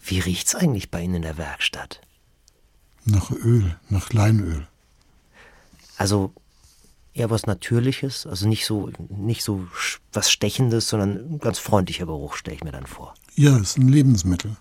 Wie 0.00 0.20
riecht's 0.20 0.54
eigentlich 0.54 0.92
bei 0.92 1.02
Ihnen 1.02 1.16
in 1.16 1.22
der 1.22 1.38
Werkstatt? 1.38 2.00
Nach 3.04 3.32
Öl, 3.32 3.76
nach 3.88 4.12
Leinöl. 4.12 4.68
Also 5.96 6.32
eher 7.12 7.30
was 7.30 7.46
Natürliches, 7.46 8.28
also 8.28 8.46
nicht 8.46 8.64
so, 8.64 8.92
nicht 9.08 9.42
so 9.42 9.66
was 10.12 10.30
Stechendes, 10.30 10.88
sondern 10.88 11.34
ein 11.34 11.38
ganz 11.40 11.58
freundlicher 11.58 12.06
Geruch, 12.06 12.36
stelle 12.36 12.54
ich 12.56 12.62
mir 12.62 12.70
dann 12.70 12.86
vor. 12.86 13.14
Ja, 13.34 13.56
es 13.56 13.70
ist 13.70 13.78
ein 13.78 13.88
Lebensmittel. 13.88 14.56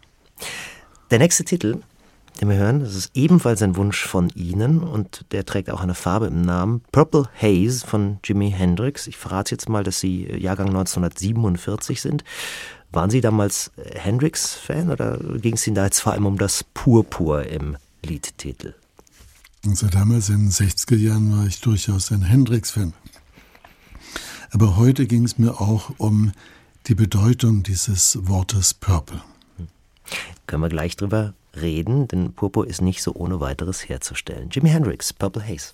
Der 1.12 1.20
nächste 1.20 1.46
Titel 1.46 1.84
den 2.40 2.50
wir 2.50 2.58
hören. 2.58 2.80
Das 2.80 2.96
ist 2.96 3.12
ebenfalls 3.16 3.62
ein 3.62 3.76
Wunsch 3.76 4.06
von 4.06 4.30
Ihnen 4.30 4.82
und 4.82 5.26
der 5.32 5.46
trägt 5.46 5.70
auch 5.70 5.82
eine 5.82 5.96
Farbe 5.96 6.28
im 6.28 6.42
Namen. 6.42 6.82
Purple 6.92 7.30
Haze 7.36 7.86
von 7.86 8.20
Jimi 8.24 8.52
Hendrix. 8.52 9.08
Ich 9.08 9.18
verrate 9.18 9.52
jetzt 9.52 9.68
mal, 9.70 9.84
dass 9.84 10.00
Sie 10.00 10.26
Jahrgang 10.26 10.68
1947 10.70 12.02
sind. 12.02 12.24
Waren 12.92 13.10
Sie 13.10 13.22
damals 13.22 13.72
Hendrix-Fan 13.94 14.90
oder 14.90 15.18
ging 15.18 15.56
es 15.56 15.68
Ihnen 15.68 15.76
da 15.76 15.86
jetzt 15.86 16.00
vor 16.00 16.14
allem 16.14 16.26
um 16.26 16.38
das 16.38 16.64
Purpur 16.64 17.46
im 17.46 17.78
Liedtitel? 18.04 18.74
Also 19.68 19.88
damals 19.88 20.30
in 20.30 20.38
den 20.38 20.52
60er 20.52 20.96
Jahren 20.96 21.38
war 21.38 21.46
ich 21.46 21.60
durchaus 21.60 22.12
ein 22.12 22.22
Hendrix-Fan. 22.22 22.94
Aber 24.52 24.78
heute 24.78 25.06
ging 25.06 25.26
es 25.26 25.38
mir 25.38 25.60
auch 25.60 25.92
um 25.98 26.32
die 26.88 26.96
Bedeutung 26.96 27.62
dieses 27.62 28.18
Wortes 28.28 28.74
Purple. 28.74 29.22
Hm. 29.58 29.68
Können 30.48 30.64
wir 30.64 30.70
gleich 30.70 30.96
drüber 30.96 31.34
reden, 31.56 32.08
denn 32.08 32.34
Purpur 32.34 32.68
ist 32.68 32.82
nicht 32.82 33.02
so 33.02 33.14
ohne 33.14 33.40
weiteres 33.40 33.88
herzustellen. 33.88 34.50
Jimi 34.52 34.70
Hendrix, 34.70 35.14
Purple 35.14 35.46
Haze. 35.48 35.74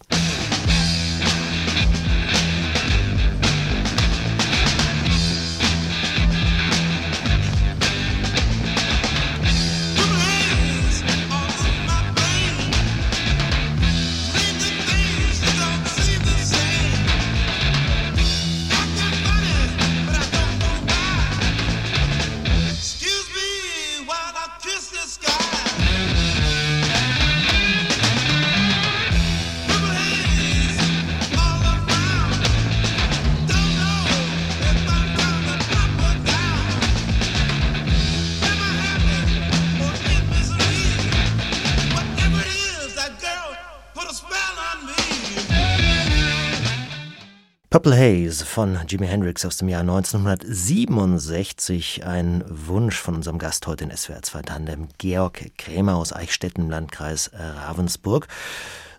Purple 47.75 47.97
Haze 47.97 48.45
von 48.45 48.79
Jimi 48.87 49.05
Hendrix 49.05 49.43
aus 49.43 49.57
dem 49.57 49.67
Jahr 49.67 49.81
1967. 49.81 52.05
Ein 52.05 52.45
Wunsch 52.47 52.95
von 52.95 53.15
unserem 53.15 53.37
Gast 53.37 53.67
heute 53.67 53.83
in 53.83 53.91
SWR 53.91 54.21
2 54.21 54.43
Tandem, 54.43 54.87
Georg 54.97 55.51
Krämer 55.57 55.97
aus 55.97 56.13
Eichstätten 56.13 56.63
im 56.63 56.69
Landkreis 56.69 57.31
Ravensburg. 57.33 58.29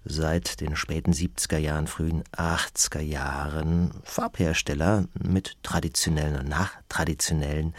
Seit 0.04 0.60
den 0.60 0.76
späten 0.76 1.12
70er 1.12 1.56
Jahren, 1.56 1.86
frühen 1.86 2.22
80er 2.36 3.00
Jahren 3.00 3.92
Farbhersteller 4.04 5.06
mit 5.14 5.56
traditionellen 5.62 6.38
und 6.38 6.46
nachtraditionellen 6.46 7.72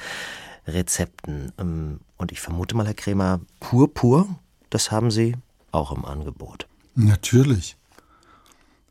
Rezepten. 0.65 1.51
Ähm, 1.59 1.99
und 2.17 2.31
ich 2.31 2.41
vermute 2.41 2.75
mal, 2.75 2.87
Herr 2.87 2.95
Krämer, 2.95 3.41
Purpur, 3.59 4.27
das 4.71 4.89
haben 4.89 5.11
Sie 5.11 5.35
auch 5.71 5.91
im 5.91 6.05
Angebot. 6.05 6.65
Natürlich. 6.95 7.76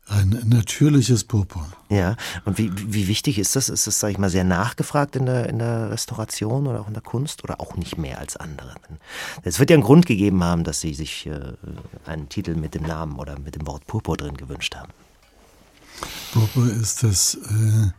Ein 0.09 0.41
natürliches 0.45 1.23
Purpur. 1.23 1.67
Ja, 1.89 2.15
und 2.45 2.57
wie, 2.57 2.71
wie 2.75 3.07
wichtig 3.07 3.39
ist 3.39 3.55
das? 3.55 3.69
Ist 3.69 3.87
das, 3.87 3.99
sage 3.99 4.13
ich 4.13 4.17
mal, 4.17 4.29
sehr 4.29 4.43
nachgefragt 4.43 5.15
in 5.15 5.25
der, 5.25 5.49
in 5.49 5.59
der 5.59 5.91
Restauration 5.91 6.67
oder 6.67 6.81
auch 6.81 6.87
in 6.87 6.93
der 6.93 7.03
Kunst 7.03 7.43
oder 7.43 7.59
auch 7.59 7.75
nicht 7.75 7.97
mehr 7.97 8.19
als 8.19 8.37
andere? 8.37 8.75
Es 9.43 9.59
wird 9.59 9.69
ja 9.69 9.75
einen 9.75 9.83
Grund 9.83 10.05
gegeben 10.05 10.43
haben, 10.43 10.63
dass 10.63 10.79
Sie 10.79 10.93
sich 10.93 11.25
äh, 11.25 11.53
einen 12.05 12.29
Titel 12.29 12.55
mit 12.55 12.73
dem 12.73 12.83
Namen 12.83 13.19
oder 13.19 13.37
mit 13.37 13.55
dem 13.55 13.67
Wort 13.67 13.85
Purpur 13.85 14.15
drin 14.15 14.37
gewünscht 14.37 14.75
haben. 14.75 14.91
Purpur 16.31 16.71
ist 16.71 17.03
das 17.03 17.35
äh, 17.35 17.91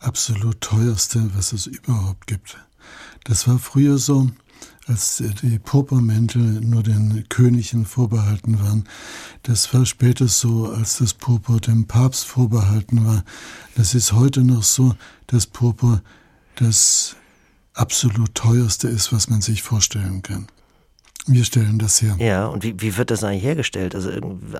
absolut 0.00 0.60
teuerste, 0.60 1.30
was 1.34 1.52
es 1.52 1.66
überhaupt 1.66 2.26
gibt. 2.26 2.58
Das 3.24 3.46
war 3.46 3.58
früher 3.58 3.98
so, 3.98 4.30
als 4.86 5.22
die 5.42 5.58
Purpurmäntel 5.58 6.42
nur 6.42 6.82
den 6.82 7.28
Königen 7.28 7.84
vorbehalten 7.84 8.60
waren. 8.60 8.84
Das 9.42 9.74
war 9.74 9.84
später 9.84 10.28
so, 10.28 10.70
als 10.70 10.98
das 10.98 11.12
Purpur 11.12 11.60
dem 11.60 11.86
Papst 11.86 12.24
vorbehalten 12.24 13.04
war. 13.04 13.24
Das 13.74 13.94
ist 13.94 14.12
heute 14.12 14.42
noch 14.42 14.62
so, 14.62 14.94
dass 15.26 15.46
Purpur 15.46 16.02
das 16.54 17.16
absolut 17.74 18.34
teuerste 18.34 18.88
ist, 18.88 19.12
was 19.12 19.28
man 19.28 19.40
sich 19.40 19.62
vorstellen 19.62 20.22
kann. 20.22 20.46
Wir 21.26 21.44
stellen 21.44 21.80
das 21.80 22.00
her. 22.00 22.16
Ja, 22.20 22.46
und 22.46 22.62
wie, 22.62 22.80
wie 22.80 22.96
wird 22.96 23.10
das 23.10 23.24
eigentlich 23.24 23.42
hergestellt? 23.42 23.96
Also 23.96 24.10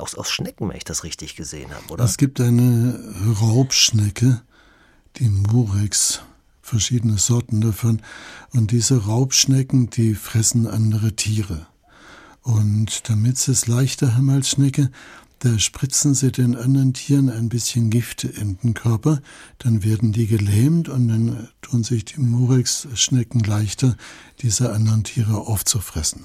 aus, 0.01 0.17
aus 0.17 0.31
Schnecken, 0.31 0.69
wenn 0.69 0.77
ich 0.77 0.85
das 0.85 1.05
richtig 1.05 1.37
gesehen 1.37 1.71
habe, 1.71 1.93
oder? 1.93 2.05
Es 2.05 2.17
gibt 2.17 2.41
eine 2.41 2.99
Raubschnecke, 3.41 4.43
die 5.17 5.29
Murex 5.29 6.23
verschiedene 6.67 7.19
Sorten 7.19 7.61
davon. 7.61 8.03
Und 8.53 8.71
diese 8.71 9.07
Raubschnecken, 9.07 9.91
die 9.91 10.15
fressen 10.15 10.67
andere 10.67 11.15
Tiere. 11.15 11.67
Und 12.43 13.09
damit 13.09 13.39
sie 13.39 13.53
es 13.53 13.67
leichter 13.67 14.15
haben 14.15 14.31
als 14.31 14.51
Schnecke, 14.51 14.91
da 15.41 15.59
spritzen 15.59 16.15
sie 16.15 16.33
den 16.33 16.57
anderen 16.57 16.95
Tieren 16.95 17.29
ein 17.29 17.49
bisschen 17.49 17.91
Gift 17.91 18.25
in 18.25 18.57
den 18.63 18.75
Körper, 18.75 19.21
dann 19.59 19.85
werden 19.85 20.13
die 20.13 20.27
gelähmt 20.27 20.89
und 20.89 21.09
dann 21.09 21.49
tun 21.61 21.85
sich 21.85 22.05
die 22.07 22.21
Murex-Schnecken 22.21 23.41
leichter, 23.41 23.97
diese 24.41 24.73
anderen 24.73 25.05
Tiere 25.05 25.37
aufzufressen. 25.37 26.25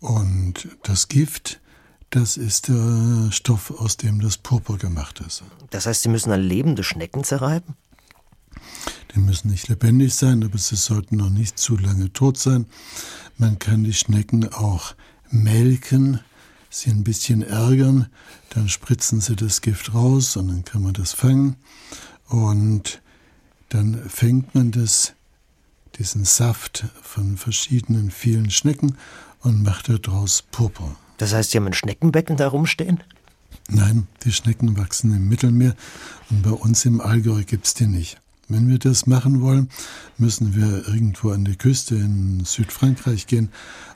Und 0.00 0.68
das 0.82 1.08
Gift, 1.08 1.60
das 2.08 2.38
ist 2.38 2.68
der 2.68 3.30
Stoff, 3.32 3.70
aus 3.70 3.98
dem 3.98 4.20
das 4.20 4.38
Purpur 4.38 4.78
gemacht 4.78 5.20
ist. 5.26 5.42
Das 5.68 5.86
heißt, 5.86 6.02
Sie 6.02 6.08
müssen 6.08 6.30
dann 6.30 6.40
lebende 6.40 6.82
Schnecken 6.84 7.22
zerreiben? 7.22 7.74
Die 9.14 9.20
müssen 9.20 9.50
nicht 9.50 9.68
lebendig 9.68 10.14
sein, 10.14 10.44
aber 10.44 10.58
sie 10.58 10.76
sollten 10.76 11.16
noch 11.16 11.30
nicht 11.30 11.58
zu 11.58 11.76
lange 11.76 12.12
tot 12.12 12.38
sein. 12.38 12.66
Man 13.38 13.58
kann 13.58 13.84
die 13.84 13.94
Schnecken 13.94 14.52
auch 14.52 14.94
melken, 15.30 16.20
sie 16.68 16.90
ein 16.90 17.04
bisschen 17.04 17.42
ärgern, 17.42 18.06
dann 18.50 18.68
spritzen 18.68 19.20
sie 19.20 19.36
das 19.36 19.60
Gift 19.60 19.94
raus 19.94 20.36
und 20.36 20.48
dann 20.48 20.64
kann 20.64 20.82
man 20.82 20.92
das 20.92 21.12
fangen. 21.12 21.56
Und 22.28 23.00
dann 23.68 24.08
fängt 24.08 24.54
man 24.54 24.70
das, 24.70 25.14
diesen 25.98 26.24
Saft 26.24 26.86
von 27.02 27.36
verschiedenen 27.36 28.10
vielen 28.10 28.50
Schnecken 28.50 28.96
und 29.40 29.62
macht 29.62 29.88
daraus 29.88 30.42
Purpur. 30.50 30.94
Das 31.18 31.34
heißt, 31.34 31.50
Sie 31.50 31.58
haben 31.58 31.66
ein 31.66 31.74
Schneckenbecken 31.74 32.36
da 32.36 32.48
rumstehen? 32.48 33.02
Nein, 33.68 34.06
die 34.24 34.32
Schnecken 34.32 34.76
wachsen 34.76 35.14
im 35.14 35.28
Mittelmeer 35.28 35.76
und 36.30 36.42
bei 36.42 36.50
uns 36.50 36.84
im 36.84 37.00
Allgäu 37.00 37.44
gibt 37.44 37.66
es 37.66 37.74
die 37.74 37.86
nicht. 37.86 38.20
Wenn 38.50 38.68
wir 38.68 38.80
das 38.80 39.06
machen 39.06 39.42
wollen, 39.42 39.70
müssen 40.18 40.56
wir 40.56 40.88
irgendwo 40.88 41.30
an 41.30 41.44
die 41.44 41.54
Küste 41.54 41.94
in 41.94 42.44
Südfrankreich 42.44 43.28
gehen 43.28 43.50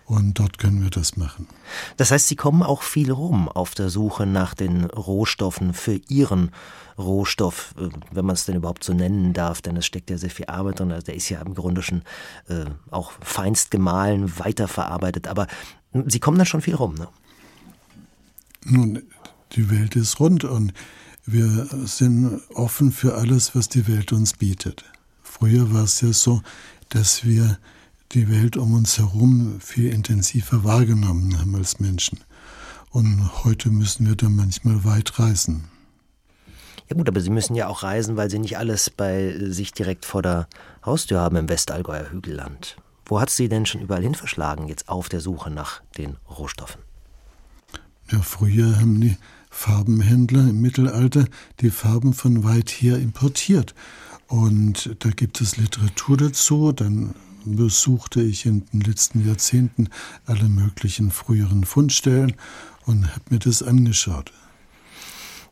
und 0.06 0.38
dort 0.38 0.58
können 0.58 0.80
wir 0.80 0.90
das 0.90 1.16
machen. 1.16 1.48
Das 1.96 2.12
heißt, 2.12 2.28
Sie 2.28 2.36
kommen 2.36 2.62
auch 2.62 2.82
viel 2.82 3.10
rum 3.10 3.48
auf 3.48 3.74
der 3.74 3.90
Suche 3.90 4.26
nach 4.26 4.54
den 4.54 4.84
Rohstoffen 4.84 5.74
für 5.74 6.00
Ihren 6.08 6.52
Rohstoff, 6.96 7.74
äh, 7.78 7.88
wenn 8.12 8.24
man 8.24 8.34
es 8.34 8.44
denn 8.44 8.54
überhaupt 8.54 8.84
so 8.84 8.92
nennen 8.92 9.32
darf, 9.32 9.60
denn 9.60 9.76
es 9.76 9.86
steckt 9.86 10.08
ja 10.08 10.18
sehr 10.18 10.30
viel 10.30 10.46
Arbeit 10.46 10.78
drin. 10.78 10.92
Also 10.92 11.06
der 11.06 11.16
ist 11.16 11.28
ja 11.28 11.42
im 11.42 11.54
Grunde 11.54 11.82
schon 11.82 12.02
äh, 12.48 12.66
auch 12.92 13.10
feinst 13.22 13.72
gemahlen, 13.72 14.38
weiterverarbeitet. 14.38 15.26
Aber 15.26 15.48
Sie 16.06 16.20
kommen 16.20 16.38
dann 16.38 16.46
schon 16.46 16.60
viel 16.60 16.76
rum, 16.76 16.94
ne? 16.94 17.08
Nun, 18.64 19.02
die 19.52 19.68
Welt 19.68 19.96
ist 19.96 20.20
rund 20.20 20.44
und 20.44 20.72
wir 21.26 21.66
sind 21.87 22.42
offen 22.54 22.92
für 22.92 23.14
alles, 23.14 23.54
was 23.54 23.68
die 23.68 23.88
Welt 23.88 24.12
uns 24.12 24.34
bietet. 24.34 24.84
Früher 25.22 25.72
war 25.72 25.84
es 25.84 26.00
ja 26.00 26.12
so, 26.12 26.42
dass 26.90 27.24
wir 27.24 27.58
die 28.12 28.30
Welt 28.30 28.56
um 28.56 28.74
uns 28.74 28.98
herum 28.98 29.60
viel 29.60 29.92
intensiver 29.92 30.64
wahrgenommen 30.64 31.38
haben 31.38 31.56
als 31.56 31.80
Menschen. 31.80 32.20
Und 32.90 33.44
heute 33.44 33.70
müssen 33.70 34.06
wir 34.06 34.14
dann 34.14 34.37
manchmal 34.37 34.84
weit 34.84 35.18
reisen. 35.18 35.64
Ja 36.88 36.96
gut, 36.96 37.08
aber 37.08 37.20
Sie 37.20 37.30
müssen 37.30 37.54
ja 37.54 37.66
auch 37.68 37.82
reisen, 37.82 38.16
weil 38.16 38.30
Sie 38.30 38.38
nicht 38.38 38.58
alles 38.58 38.90
bei 38.90 39.34
sich 39.38 39.72
direkt 39.72 40.04
vor 40.04 40.22
der 40.22 40.46
Haustür 40.84 41.20
haben 41.20 41.37
im 41.37 41.48
Westallgäuer 41.48 42.10
Hügelland. 42.10 42.76
Wo 43.06 43.20
hat 43.20 43.30
Sie 43.30 43.48
denn 43.48 43.66
schon 43.66 43.80
überall 43.80 44.02
hin 44.02 44.14
verschlagen, 44.14 44.68
jetzt 44.68 44.88
auf 44.88 45.08
der 45.08 45.20
Suche 45.20 45.50
nach 45.50 45.80
den 45.96 46.16
Rohstoffen? 46.28 46.82
Ja, 48.12 48.20
früher 48.20 48.78
haben 48.78 49.00
die 49.00 49.16
Farbenhändler 49.54 50.40
im 50.40 50.60
Mittelalter 50.60 51.26
die 51.60 51.70
Farben 51.70 52.12
von 52.12 52.44
weit 52.44 52.70
her 52.70 52.98
importiert. 52.98 53.74
Und 54.26 54.96
da 54.98 55.10
gibt 55.10 55.40
es 55.40 55.56
Literatur 55.56 56.16
dazu. 56.16 56.72
Dann 56.72 57.14
besuchte 57.44 58.20
ich 58.20 58.46
in 58.46 58.66
den 58.72 58.80
letzten 58.80 59.26
Jahrzehnten 59.26 59.88
alle 60.26 60.48
möglichen 60.48 61.10
früheren 61.10 61.64
Fundstellen 61.64 62.34
und 62.84 63.06
habe 63.06 63.24
mir 63.30 63.38
das 63.38 63.62
angeschaut. 63.62 64.32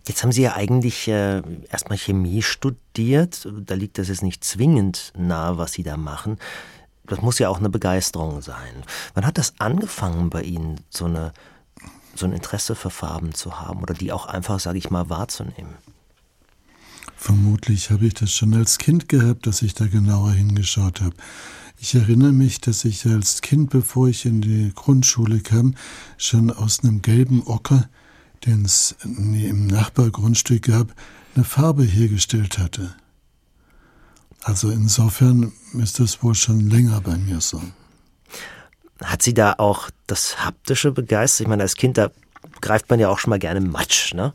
Jetzt 0.06 0.22
haben 0.22 0.32
Sie 0.32 0.42
ja 0.42 0.54
eigentlich 0.56 1.06
äh, 1.06 1.42
erstmal 1.70 1.96
Chemie 1.96 2.42
studiert. 2.42 3.48
Da 3.64 3.74
liegt 3.74 3.98
das 3.98 4.08
jetzt 4.08 4.24
nicht 4.24 4.42
zwingend 4.42 5.12
nahe, 5.16 5.58
was 5.58 5.72
Sie 5.72 5.84
da 5.84 5.96
machen. 5.96 6.38
Das 7.06 7.22
muss 7.22 7.38
ja 7.38 7.48
auch 7.48 7.58
eine 7.58 7.70
Begeisterung 7.70 8.42
sein. 8.42 8.82
Wann 9.14 9.24
hat 9.24 9.38
das 9.38 9.54
angefangen 9.58 10.28
bei 10.28 10.42
Ihnen, 10.42 10.80
so 10.90 11.04
eine 11.04 11.32
so 12.14 12.26
ein 12.26 12.32
Interesse 12.32 12.74
für 12.74 12.90
Farben 12.90 13.34
zu 13.34 13.60
haben 13.60 13.82
oder 13.82 13.94
die 13.94 14.12
auch 14.12 14.26
einfach, 14.26 14.60
sage 14.60 14.78
ich 14.78 14.90
mal, 14.90 15.08
wahrzunehmen? 15.08 15.76
Vermutlich 17.16 17.90
habe 17.90 18.06
ich 18.06 18.14
das 18.14 18.32
schon 18.32 18.54
als 18.54 18.78
Kind 18.78 19.08
gehabt, 19.08 19.46
dass 19.46 19.62
ich 19.62 19.74
da 19.74 19.86
genauer 19.86 20.32
hingeschaut 20.32 21.00
habe. 21.00 21.14
Ich 21.78 21.94
erinnere 21.94 22.32
mich, 22.32 22.60
dass 22.60 22.84
ich 22.84 23.06
als 23.06 23.42
Kind, 23.42 23.70
bevor 23.70 24.08
ich 24.08 24.24
in 24.24 24.40
die 24.40 24.72
Grundschule 24.74 25.40
kam, 25.40 25.74
schon 26.16 26.50
aus 26.50 26.80
einem 26.80 27.02
gelben 27.02 27.46
Ocker, 27.46 27.88
den 28.44 28.64
es 28.64 28.96
im 29.04 29.66
Nachbargrundstück 29.66 30.62
gab, 30.62 30.94
eine 31.34 31.44
Farbe 31.44 31.84
hergestellt 31.84 32.58
hatte. 32.58 32.94
Also 34.42 34.70
insofern 34.70 35.52
ist 35.74 36.00
das 36.00 36.22
wohl 36.22 36.34
schon 36.34 36.68
länger 36.68 37.00
bei 37.00 37.16
mir 37.16 37.40
so. 37.40 37.62
Hat 39.02 39.22
sie 39.22 39.34
da 39.34 39.54
auch 39.58 39.90
das 40.12 40.44
Haptische 40.44 40.92
begeistert? 40.92 41.46
Ich 41.46 41.48
meine, 41.48 41.62
als 41.62 41.74
Kind, 41.74 41.98
da 41.98 42.10
greift 42.60 42.90
man 42.90 43.00
ja 43.00 43.08
auch 43.08 43.18
schon 43.18 43.30
mal 43.30 43.38
gerne 43.38 43.60
Matsch, 43.60 44.14
ne? 44.14 44.34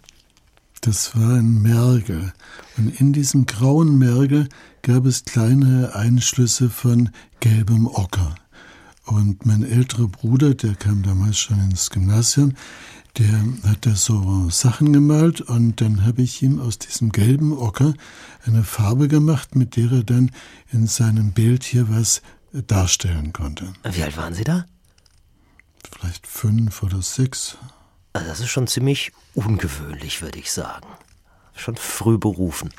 Das 0.82 1.16
war 1.16 1.36
ein 1.38 1.62
Mergel. 1.62 2.34
Und 2.78 3.00
in 3.00 3.14
diesem 3.14 3.46
grauen 3.46 3.98
Mergel 3.98 4.48
gab 4.82 5.06
es 5.06 5.26
kleine 5.26 5.96
Einschlüsse 5.96 6.70
von 6.70 7.10
gelbem 7.40 7.88
Ocker. 7.88 8.36
Und 9.06 9.46
mein 9.46 9.64
älterer 9.64 10.08
Bruder, 10.08 10.54
der 10.54 10.76
kam 10.76 11.02
damals 11.02 11.40
schon 11.40 11.60
ins 11.60 11.90
Gymnasium, 11.90 12.54
der 13.18 13.44
hat 13.70 13.86
da 13.86 13.96
so 13.96 14.50
Sachen 14.50 14.94
gemalt 14.94 15.42
und 15.42 15.82
dann 15.82 16.06
habe 16.06 16.22
ich 16.22 16.44
ihm 16.44 16.60
aus 16.60 16.78
diesem 16.78 17.12
gelben 17.12 17.58
Ocker 17.58 17.94
eine 18.46 18.64
Farbe 18.64 19.08
gemacht, 19.08 19.56
mit 19.56 19.76
der 19.76 19.92
er 19.92 20.04
dann 20.04 20.32
in 20.72 20.86
seinem 20.86 21.32
Bild 21.32 21.64
hier 21.64 21.90
was 21.90 22.22
darstellen 22.52 23.34
konnte. 23.34 23.74
Wie 23.84 24.04
alt 24.04 24.18
waren 24.18 24.34
Sie 24.34 24.44
da? 24.44 24.66
Vielleicht 25.92 26.28
fünf 26.28 26.84
oder 26.84 27.02
sechs. 27.02 27.58
Also 28.14 28.28
das 28.28 28.40
ist 28.40 28.50
schon 28.50 28.68
ziemlich 28.68 29.12
ungewöhnlich, 29.34 30.22
würde 30.22 30.40
ich 30.40 30.52
sagen. 30.52 30.88
Schon 31.56 31.76
früh 31.76 32.18
berufen. 32.18 32.74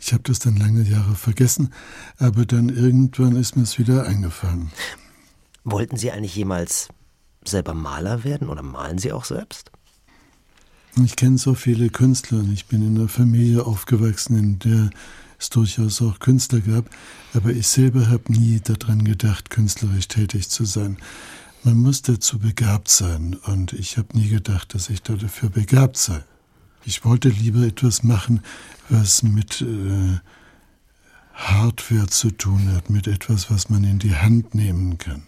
Ich 0.00 0.12
habe 0.12 0.22
das 0.22 0.38
dann 0.38 0.56
lange 0.56 0.82
Jahre 0.82 1.14
vergessen, 1.14 1.72
aber 2.18 2.46
dann 2.46 2.68
irgendwann 2.68 3.36
ist 3.36 3.56
mir 3.56 3.62
es 3.62 3.78
wieder 3.78 4.06
eingefallen. 4.06 4.72
Wollten 5.62 5.96
Sie 5.96 6.10
eigentlich 6.10 6.34
jemals 6.34 6.88
selber 7.44 7.74
Maler 7.74 8.24
werden 8.24 8.48
oder 8.48 8.62
malen 8.62 8.98
Sie 8.98 9.12
auch 9.12 9.24
selbst? 9.24 9.70
Ich 11.04 11.16
kenne 11.16 11.38
so 11.38 11.54
viele 11.54 11.90
Künstler 11.90 12.38
und 12.38 12.52
ich 12.52 12.66
bin 12.66 12.86
in 12.86 12.98
einer 12.98 13.08
Familie 13.08 13.64
aufgewachsen, 13.64 14.36
in 14.36 14.58
der 14.58 14.90
es 15.40 15.50
durchaus 15.50 16.02
auch 16.02 16.18
Künstler 16.18 16.60
gab, 16.60 16.90
aber 17.34 17.50
ich 17.50 17.66
selber 17.66 18.08
habe 18.08 18.32
nie 18.32 18.60
daran 18.60 19.04
gedacht, 19.04 19.50
künstlerisch 19.50 20.08
tätig 20.08 20.48
zu 20.50 20.64
sein. 20.64 20.98
Man 21.64 21.78
muss 21.78 22.02
dazu 22.02 22.38
begabt 22.38 22.88
sein 22.88 23.34
und 23.46 23.72
ich 23.72 23.98
habe 23.98 24.16
nie 24.16 24.28
gedacht, 24.28 24.74
dass 24.74 24.90
ich 24.90 25.02
dafür 25.02 25.50
begabt 25.50 25.96
sei. 25.96 26.22
Ich 26.84 27.04
wollte 27.04 27.28
lieber 27.28 27.60
etwas 27.60 28.02
machen, 28.02 28.42
was 28.88 29.22
mit 29.22 29.60
äh, 29.60 30.18
Hardware 31.34 32.06
zu 32.06 32.30
tun 32.30 32.72
hat, 32.74 32.90
mit 32.90 33.06
etwas, 33.06 33.50
was 33.50 33.68
man 33.68 33.84
in 33.84 33.98
die 33.98 34.14
Hand 34.14 34.54
nehmen 34.54 34.98
kann. 34.98 35.22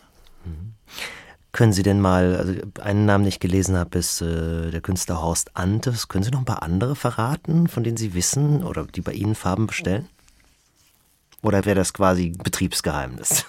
Können 1.52 1.74
Sie 1.74 1.82
denn 1.82 2.00
mal, 2.00 2.36
also 2.36 2.54
einen 2.80 3.04
Namen, 3.04 3.24
den 3.24 3.28
ich 3.28 3.40
gelesen 3.40 3.76
habe, 3.76 3.98
ist 3.98 4.22
äh, 4.22 4.70
der 4.70 4.80
Künstler 4.80 5.20
Horst 5.20 5.54
Antes. 5.54 6.08
Können 6.08 6.24
Sie 6.24 6.30
noch 6.30 6.38
ein 6.38 6.46
paar 6.46 6.62
andere 6.62 6.96
verraten, 6.96 7.68
von 7.68 7.84
denen 7.84 7.98
Sie 7.98 8.14
wissen 8.14 8.64
oder 8.64 8.84
die 8.86 9.02
bei 9.02 9.12
Ihnen 9.12 9.34
Farben 9.34 9.66
bestellen? 9.66 10.08
Oder 11.42 11.64
wäre 11.66 11.76
das 11.76 11.92
quasi 11.92 12.30
Betriebsgeheimnis? 12.30 13.44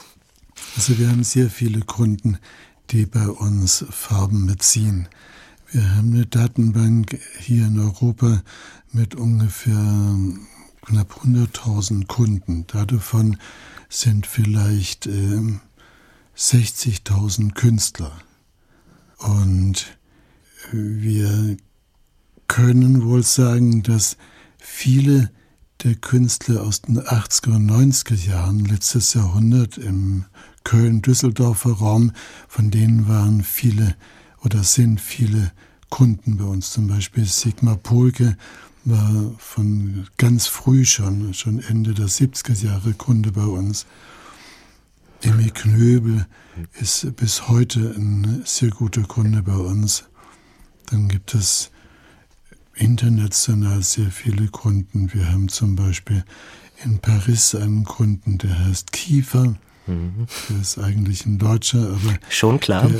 Also 0.75 0.97
wir 0.97 1.09
haben 1.09 1.23
sehr 1.23 1.49
viele 1.49 1.81
Kunden, 1.81 2.39
die 2.89 3.05
bei 3.05 3.27
uns 3.27 3.85
Farben 3.89 4.47
beziehen. 4.47 5.07
Wir 5.71 5.95
haben 5.95 6.13
eine 6.13 6.25
Datenbank 6.25 7.19
hier 7.39 7.67
in 7.67 7.79
Europa 7.79 8.41
mit 8.91 9.15
ungefähr 9.15 10.15
knapp 10.85 11.21
100.000 11.23 12.07
Kunden. 12.07 12.67
Davon 12.67 13.37
sind 13.89 14.27
vielleicht 14.27 15.07
äh, 15.07 15.41
60.000 16.37 17.53
Künstler. 17.53 18.11
Und 19.19 19.97
wir 20.71 21.57
können 22.47 23.03
wohl 23.03 23.23
sagen, 23.23 23.83
dass 23.83 24.17
viele 24.57 25.31
der 25.83 25.95
Künstler 25.95 26.63
aus 26.63 26.81
den 26.81 26.99
80er 26.99 27.55
und 27.55 27.69
90er 27.69 28.27
Jahren, 28.27 28.65
letztes 28.65 29.13
Jahrhundert 29.13 29.77
im 29.77 30.25
Köln-Düsseldorfer 30.63 31.71
Raum, 31.71 32.11
von 32.47 32.71
denen 32.71 33.07
waren 33.07 33.43
viele 33.43 33.95
oder 34.41 34.63
sind 34.63 35.01
viele 35.01 35.51
Kunden 35.89 36.37
bei 36.37 36.45
uns. 36.45 36.71
Zum 36.71 36.87
Beispiel 36.87 37.25
Sigmar 37.25 37.75
Polke 37.75 38.37
war 38.85 39.33
von 39.37 40.07
ganz 40.17 40.47
früh 40.47 40.85
schon, 40.85 41.33
schon 41.33 41.59
Ende 41.59 41.93
der 41.93 42.07
70er 42.07 42.63
Jahre 42.63 42.93
Kunde 42.93 43.31
bei 43.31 43.45
uns. 43.45 43.85
Emmy 45.23 45.49
Knöbel 45.49 46.25
ist 46.81 47.15
bis 47.15 47.47
heute 47.47 47.79
ein 47.95 48.41
sehr 48.45 48.71
guter 48.71 49.03
Kunde 49.03 49.41
bei 49.41 49.55
uns. 49.55 50.03
Dann 50.87 51.07
gibt 51.07 51.33
es 51.33 51.71
international 52.75 53.81
sehr 53.83 54.11
viele 54.11 54.47
Kunden. 54.47 55.13
Wir 55.13 55.31
haben 55.31 55.47
zum 55.47 55.77
Beispiel 55.77 56.25
in 56.83 56.99
Paris 56.99 57.55
einen 57.55 57.85
Kunden, 57.85 58.37
der 58.37 58.65
heißt 58.65 58.91
Kiefer. 58.91 59.55
Mhm. 59.87 60.27
Der 60.49 60.59
ist 60.59 60.77
eigentlich 60.77 61.25
ein 61.25 61.39
Deutscher, 61.39 61.79
aber 61.79 62.17
schon 62.29 62.59
klar. 62.59 62.89
Der, 62.89 62.99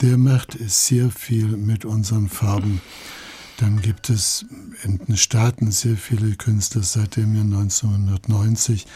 der 0.00 0.18
macht 0.18 0.58
sehr 0.66 1.10
viel 1.10 1.46
mit 1.46 1.84
unseren 1.84 2.28
Farben. 2.28 2.80
Dann 3.58 3.80
gibt 3.80 4.10
es 4.10 4.44
in 4.82 4.98
den 4.98 5.16
Staaten 5.16 5.70
sehr 5.70 5.96
viele 5.96 6.36
Künstler, 6.36 6.82
seitdem 6.82 7.34
wir 7.34 7.40
1990 7.40 8.86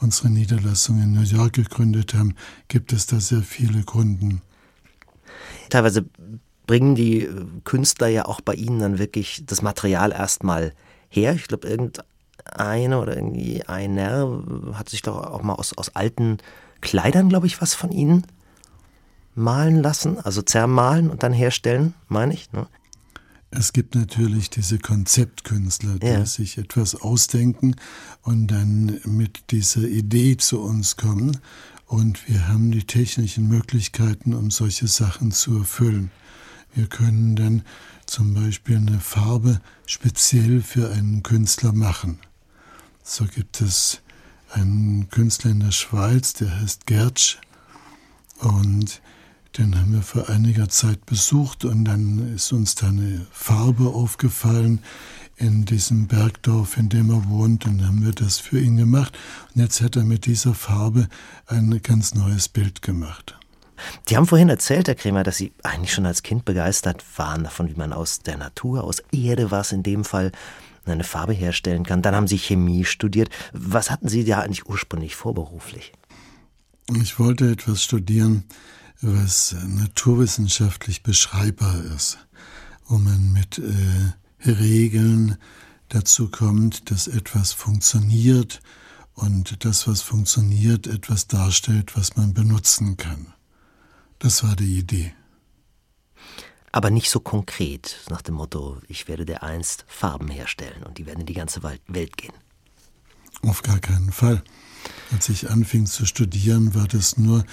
unsere 0.00 0.28
Niederlassung 0.30 1.00
in 1.00 1.12
New 1.12 1.22
York 1.22 1.54
gegründet 1.54 2.14
haben, 2.14 2.34
gibt 2.68 2.92
es 2.92 3.06
da 3.06 3.20
sehr 3.20 3.42
viele 3.42 3.82
Kunden. 3.82 4.42
Teilweise 5.70 6.04
bringen 6.66 6.94
die 6.94 7.28
Künstler 7.64 8.08
ja 8.08 8.26
auch 8.26 8.40
bei 8.40 8.54
Ihnen 8.54 8.80
dann 8.80 8.98
wirklich 8.98 9.44
das 9.46 9.62
Material 9.62 10.12
erstmal 10.12 10.74
her. 11.08 11.34
Ich 11.34 11.48
glaube, 11.48 11.68
irgendeine 11.68 12.98
oder 12.98 13.16
irgendwie 13.16 13.64
einer 13.64 14.42
hat 14.74 14.88
sich 14.88 15.02
doch 15.02 15.16
auch 15.16 15.42
mal 15.42 15.54
aus, 15.54 15.76
aus 15.76 15.94
alten 15.96 16.38
Kleidern, 16.80 17.28
glaube 17.28 17.46
ich, 17.46 17.60
was 17.60 17.74
von 17.74 17.90
Ihnen 17.90 18.26
malen 19.34 19.82
lassen, 19.82 20.18
also 20.18 20.42
zermalen 20.42 21.10
und 21.10 21.22
dann 21.22 21.32
herstellen, 21.32 21.94
meine 22.08 22.34
ich. 22.34 22.52
Ne? 22.52 22.66
Es 23.52 23.72
gibt 23.72 23.96
natürlich 23.96 24.48
diese 24.50 24.78
Konzeptkünstler, 24.78 25.98
die 25.98 26.06
ja. 26.06 26.24
sich 26.24 26.56
etwas 26.56 26.94
ausdenken 26.94 27.74
und 28.22 28.46
dann 28.46 29.00
mit 29.04 29.50
dieser 29.50 29.82
Idee 29.82 30.36
zu 30.36 30.60
uns 30.60 30.96
kommen. 30.96 31.36
Und 31.86 32.28
wir 32.28 32.46
haben 32.46 32.70
die 32.70 32.84
technischen 32.84 33.48
Möglichkeiten, 33.48 34.34
um 34.34 34.52
solche 34.52 34.86
Sachen 34.86 35.32
zu 35.32 35.58
erfüllen. 35.58 36.12
Wir 36.74 36.86
können 36.86 37.34
dann 37.34 37.62
zum 38.06 38.34
Beispiel 38.34 38.76
eine 38.76 39.00
Farbe 39.00 39.60
speziell 39.84 40.62
für 40.62 40.92
einen 40.92 41.24
Künstler 41.24 41.72
machen. 41.72 42.20
So 43.02 43.24
gibt 43.24 43.60
es 43.60 44.00
einen 44.50 45.08
Künstler 45.10 45.50
in 45.50 45.60
der 45.60 45.72
Schweiz, 45.72 46.34
der 46.34 46.60
heißt 46.60 46.86
Gertsch. 46.86 47.38
Und 48.38 49.02
den 49.58 49.78
haben 49.78 49.92
wir 49.92 50.02
vor 50.02 50.28
einiger 50.28 50.68
Zeit 50.68 51.06
besucht 51.06 51.64
und 51.64 51.84
dann 51.84 52.34
ist 52.34 52.52
uns 52.52 52.74
da 52.74 52.88
eine 52.88 53.26
Farbe 53.32 53.88
aufgefallen 53.88 54.80
in 55.36 55.64
diesem 55.64 56.06
Bergdorf, 56.06 56.76
in 56.76 56.88
dem 56.88 57.10
er 57.10 57.28
wohnt. 57.28 57.66
Und 57.66 57.78
dann 57.78 57.88
haben 57.88 58.04
wir 58.04 58.12
das 58.12 58.38
für 58.38 58.60
ihn 58.60 58.76
gemacht. 58.76 59.18
Und 59.54 59.62
jetzt 59.62 59.80
hat 59.80 59.96
er 59.96 60.04
mit 60.04 60.26
dieser 60.26 60.54
Farbe 60.54 61.08
ein 61.46 61.80
ganz 61.82 62.14
neues 62.14 62.48
Bild 62.48 62.82
gemacht. 62.82 63.36
Die 64.08 64.16
haben 64.16 64.26
vorhin 64.26 64.50
erzählt, 64.50 64.88
Herr 64.88 64.94
Kremer, 64.94 65.22
dass 65.22 65.38
Sie 65.38 65.52
eigentlich 65.62 65.92
schon 65.92 66.04
als 66.04 66.22
Kind 66.22 66.44
begeistert 66.44 67.02
waren 67.16 67.44
davon, 67.44 67.68
wie 67.68 67.74
man 67.74 67.94
aus 67.94 68.20
der 68.20 68.36
Natur, 68.36 68.84
aus 68.84 69.02
Erde 69.10 69.50
was 69.50 69.72
in 69.72 69.82
dem 69.82 70.04
Fall, 70.04 70.32
eine 70.84 71.04
Farbe 71.04 71.32
herstellen 71.32 71.84
kann. 71.84 72.02
Dann 72.02 72.14
haben 72.16 72.26
Sie 72.26 72.38
Chemie 72.38 72.84
studiert. 72.84 73.30
Was 73.52 73.90
hatten 73.90 74.08
Sie 74.08 74.24
da 74.24 74.40
eigentlich 74.40 74.66
ursprünglich 74.66 75.14
vorberuflich? 75.14 75.92
Ich 77.00 77.18
wollte 77.18 77.50
etwas 77.52 77.82
studieren, 77.84 78.44
was 79.02 79.54
naturwissenschaftlich 79.66 81.02
beschreibbar 81.02 81.82
ist, 81.96 82.18
wo 82.86 82.98
man 82.98 83.32
mit 83.32 83.58
äh, 83.58 84.48
Regeln 84.48 85.36
dazu 85.88 86.28
kommt, 86.28 86.90
dass 86.90 87.08
etwas 87.08 87.52
funktioniert 87.52 88.60
und 89.14 89.64
das, 89.64 89.86
was 89.86 90.02
funktioniert, 90.02 90.86
etwas 90.86 91.26
darstellt, 91.26 91.96
was 91.96 92.16
man 92.16 92.32
benutzen 92.34 92.96
kann. 92.96 93.32
Das 94.18 94.42
war 94.42 94.56
die 94.56 94.78
Idee. 94.78 95.14
Aber 96.72 96.90
nicht 96.90 97.10
so 97.10 97.18
konkret, 97.20 97.96
nach 98.08 98.22
dem 98.22 98.36
Motto, 98.36 98.80
ich 98.86 99.08
werde 99.08 99.24
der 99.24 99.42
einst 99.42 99.84
Farben 99.88 100.28
herstellen 100.28 100.84
und 100.84 100.98
die 100.98 101.06
werden 101.06 101.20
in 101.20 101.26
die 101.26 101.34
ganze 101.34 101.62
Welt 101.62 102.16
gehen. 102.16 102.34
Auf 103.42 103.62
gar 103.62 103.80
keinen 103.80 104.12
Fall. 104.12 104.42
Als 105.12 105.28
ich 105.28 105.50
anfing 105.50 105.86
zu 105.86 106.06
studieren, 106.06 106.74
war 106.74 106.86
das 106.86 107.16
nur 107.16 107.44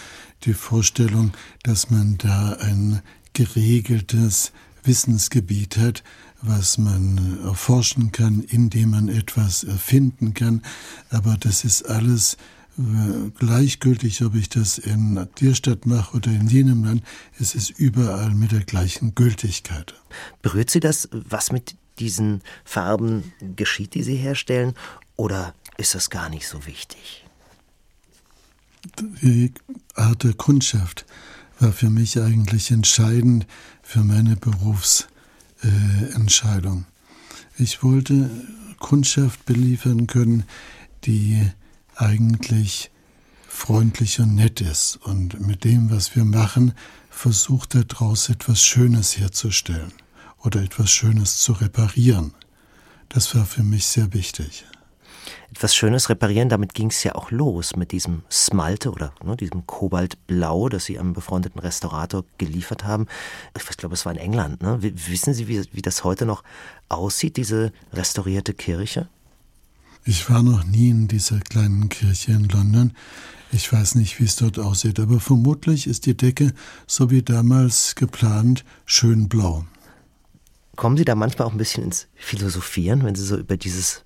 die 0.44 0.54
Vorstellung, 0.54 1.32
dass 1.64 1.90
man 1.90 2.18
da 2.18 2.54
ein 2.54 3.02
geregeltes 3.34 4.52
Wissensgebiet 4.84 5.78
hat, 5.78 6.04
was 6.42 6.78
man 6.78 7.40
erforschen 7.44 8.12
kann, 8.12 8.42
indem 8.42 8.92
man 8.92 9.10
etwas 9.10 9.64
erfinden 9.64 10.34
kann. 10.34 10.62
Aber 11.10 11.36
das 11.38 11.64
ist 11.64 11.90
alles 11.90 12.38
äh, 12.78 13.32
gleichgültig, 13.38 14.24
ob 14.24 14.36
ich 14.36 14.50
das 14.50 14.78
in 14.78 15.28
der 15.42 15.54
Stadt 15.56 15.86
mache 15.86 16.16
oder 16.16 16.32
in 16.32 16.48
jenem 16.48 16.84
Land. 16.84 17.04
Es 17.40 17.56
ist 17.56 17.72
überall 17.72 18.32
mit 18.32 18.52
der 18.52 18.64
gleichen 18.64 19.16
Gültigkeit. 19.16 19.96
Berührt 20.42 20.70
Sie 20.70 20.80
das, 20.80 21.10
was 21.12 21.52
mit 21.52 21.76
diesen 21.98 22.42
Farben 22.64 23.34
geschieht, 23.56 23.96
die 23.96 24.04
Sie 24.04 24.16
herstellen? 24.16 24.74
Oder 25.16 25.56
ist 25.78 25.96
das 25.96 26.12
gar 26.12 26.30
nicht 26.30 26.48
so 26.48 26.68
wichtig? 26.68 27.27
Die 29.22 29.54
Art 29.96 30.24
der 30.24 30.34
Kundschaft 30.34 31.06
war 31.60 31.72
für 31.72 31.90
mich 31.90 32.20
eigentlich 32.20 32.72
entscheidend 32.72 33.48
für 33.82 34.04
meine 34.04 34.36
Berufsentscheidung. 34.36 36.86
Ich 37.58 37.82
wollte 37.84 38.30
Kundschaft 38.80 39.46
beliefern 39.46 40.08
können, 40.08 40.44
die 41.06 41.50
eigentlich 41.96 42.92
freundlich 43.48 44.20
und 44.20 44.36
nett 44.36 44.60
ist 44.62 44.98
und 44.98 45.40
mit 45.46 45.64
dem, 45.64 45.90
was 45.90 46.16
wir 46.16 46.26
machen, 46.26 46.74
versucht 47.10 47.74
daraus 47.74 48.30
etwas 48.30 48.62
Schönes 48.62 49.18
herzustellen 49.18 49.94
oder 50.44 50.62
etwas 50.62 50.92
Schönes 50.92 51.38
zu 51.38 51.54
reparieren. 51.54 52.36
Das 53.10 53.34
war 53.34 53.46
für 53.46 53.64
mich 53.64 53.88
sehr 53.88 54.14
wichtig 54.14 54.66
etwas 55.52 55.76
Schönes 55.76 56.10
reparieren. 56.10 56.50
Damit 56.50 56.74
ging 56.74 56.90
es 56.90 57.04
ja 57.04 57.16
auch 57.16 57.32
los 57.32 57.76
mit 57.76 57.92
diesem 57.92 58.24
Smalte 58.32 58.92
oder 58.92 59.14
ne, 59.24 59.36
diesem 59.38 59.66
Kobaltblau, 59.66 60.70
das 60.70 60.86
Sie 60.86 61.00
einem 61.00 61.14
befreundeten 61.14 61.60
Restaurator 61.60 62.26
geliefert 62.38 62.84
haben. 62.84 63.08
Ich 63.56 63.78
glaube, 63.78 63.96
es 63.96 64.06
war 64.06 64.14
in 64.14 64.20
England. 64.20 64.62
Ne? 64.62 64.80
Wissen 64.82 65.34
Sie, 65.34 65.48
wie, 65.48 65.64
wie 65.72 65.82
das 65.82 66.04
heute 66.04 66.26
noch 66.26 66.44
aussieht, 66.90 67.38
diese 67.38 67.72
restaurierte 67.94 68.54
Kirche? 68.54 69.08
Ich 70.04 70.30
war 70.30 70.42
noch 70.42 70.64
nie 70.64 70.90
in 70.90 71.08
dieser 71.08 71.40
kleinen 71.40 71.90
Kirche 71.90 72.32
in 72.32 72.48
London. 72.48 72.94
Ich 73.52 73.72
weiß 73.72 73.96
nicht, 73.96 74.20
wie 74.20 74.26
es 74.26 74.36
dort 74.36 74.60
aussieht, 74.60 75.00
aber 75.00 75.20
vermutlich 75.20 75.88
ist 75.88 76.06
die 76.06 76.16
Decke, 76.16 76.54
so 76.86 77.10
wie 77.12 77.24
damals 77.24 77.96
geplant, 77.96 78.64
schön 78.86 79.28
blau. 79.30 79.66
Kommen 80.76 80.96
Sie 80.96 81.06
da 81.06 81.16
manchmal 81.16 81.48
auch 81.48 81.52
ein 81.52 81.58
bisschen 81.58 81.84
ins 81.84 82.08
Philosophieren, 82.16 83.04
wenn 83.04 83.16
Sie 83.16 83.24
so 83.26 83.38
über 83.38 83.58
dieses 83.58 84.04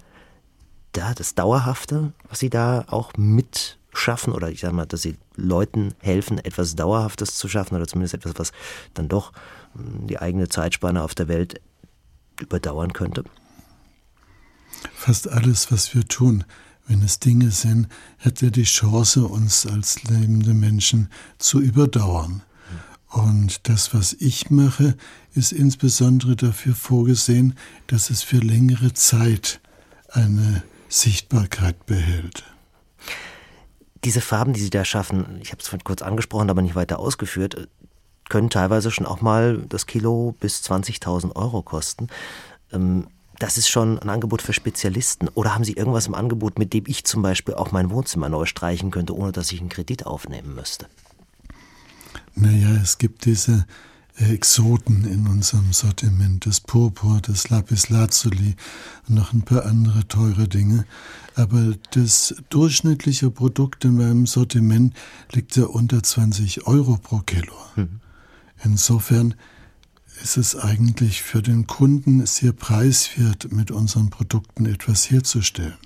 da 0.91 1.13
das 1.13 1.35
Dauerhafte, 1.35 2.13
was 2.29 2.39
Sie 2.39 2.49
da 2.49 2.85
auch 2.87 3.13
mitschaffen 3.17 4.33
oder 4.33 4.49
ich 4.49 4.61
sage 4.61 4.75
mal, 4.75 4.85
dass 4.85 5.01
Sie 5.01 5.17
Leuten 5.35 5.93
helfen, 5.99 6.37
etwas 6.39 6.75
Dauerhaftes 6.75 7.35
zu 7.35 7.47
schaffen 7.47 7.75
oder 7.75 7.87
zumindest 7.87 8.13
etwas, 8.13 8.33
was 8.37 8.51
dann 8.93 9.07
doch 9.07 9.31
hm, 9.73 10.07
die 10.07 10.19
eigene 10.19 10.49
Zeitspanne 10.49 11.01
auf 11.01 11.15
der 11.15 11.27
Welt 11.27 11.61
überdauern 12.39 12.93
könnte? 12.93 13.23
Fast 14.93 15.29
alles, 15.29 15.71
was 15.71 15.93
wir 15.93 16.07
tun, 16.07 16.43
wenn 16.87 17.01
es 17.03 17.19
Dinge 17.19 17.51
sind, 17.51 17.87
hätte 18.17 18.51
die 18.51 18.63
Chance, 18.63 19.25
uns 19.25 19.65
als 19.65 20.03
lebende 20.03 20.53
Menschen 20.53 21.09
zu 21.37 21.61
überdauern. 21.61 22.41
Und 23.07 23.67
das, 23.67 23.93
was 23.93 24.13
ich 24.13 24.49
mache, 24.49 24.95
ist 25.33 25.51
insbesondere 25.51 26.35
dafür 26.35 26.75
vorgesehen, 26.75 27.55
dass 27.87 28.09
es 28.09 28.23
für 28.23 28.37
längere 28.37 28.93
Zeit 28.93 29.59
eine 30.09 30.63
Sichtbarkeit 30.91 31.85
behält. 31.85 32.43
Diese 34.03 34.19
Farben, 34.19 34.53
die 34.53 34.61
Sie 34.61 34.69
da 34.69 34.83
schaffen, 34.83 35.39
ich 35.41 35.51
habe 35.51 35.61
es 35.61 35.83
kurz 35.83 36.01
angesprochen, 36.01 36.49
aber 36.49 36.61
nicht 36.61 36.75
weiter 36.75 36.99
ausgeführt, 36.99 37.69
können 38.29 38.49
teilweise 38.49 38.91
schon 38.91 39.05
auch 39.05 39.21
mal 39.21 39.59
das 39.69 39.85
Kilo 39.85 40.35
bis 40.39 40.61
20.000 40.63 41.35
Euro 41.35 41.61
kosten. 41.61 42.07
Ähm, 42.73 43.07
das 43.39 43.57
ist 43.57 43.69
schon 43.69 43.99
ein 43.99 44.09
Angebot 44.09 44.41
für 44.41 44.53
Spezialisten. 44.53 45.27
Oder 45.29 45.55
haben 45.55 45.63
Sie 45.63 45.73
irgendwas 45.73 46.07
im 46.07 46.13
Angebot, 46.13 46.59
mit 46.59 46.73
dem 46.73 46.83
ich 46.87 47.05
zum 47.05 47.21
Beispiel 47.21 47.55
auch 47.55 47.71
mein 47.71 47.89
Wohnzimmer 47.89 48.29
neu 48.29 48.45
streichen 48.45 48.91
könnte, 48.91 49.15
ohne 49.15 49.31
dass 49.31 49.51
ich 49.51 49.59
einen 49.61 49.69
Kredit 49.69 50.05
aufnehmen 50.05 50.55
müsste? 50.55 50.87
Naja, 52.35 52.69
es 52.81 52.97
gibt 52.97 53.25
diese 53.25 53.65
Exoten 54.29 55.05
in 55.05 55.27
unserem 55.27 55.73
Sortiment, 55.73 56.45
das 56.45 56.59
Purpur, 56.59 57.19
das 57.21 57.49
Lapis 57.49 57.89
Lazuli 57.89 58.55
und 59.07 59.15
noch 59.15 59.33
ein 59.33 59.41
paar 59.41 59.65
andere 59.65 60.07
teure 60.07 60.47
Dinge. 60.47 60.85
Aber 61.35 61.75
das 61.91 62.35
durchschnittliche 62.49 63.31
Produkt 63.31 63.85
in 63.85 63.97
meinem 63.97 64.25
Sortiment 64.27 64.93
liegt 65.31 65.55
ja 65.55 65.65
unter 65.65 66.03
20 66.03 66.67
Euro 66.67 66.97
pro 66.97 67.19
Kilo. 67.19 67.53
Mhm. 67.75 67.99
Insofern 68.63 69.35
ist 70.23 70.37
es 70.37 70.55
eigentlich 70.55 71.23
für 71.23 71.41
den 71.41 71.67
Kunden 71.67 72.25
sehr 72.25 72.51
preiswert, 72.51 73.51
mit 73.51 73.71
unseren 73.71 74.09
Produkten 74.09 74.65
etwas 74.65 75.09
herzustellen. 75.09 75.77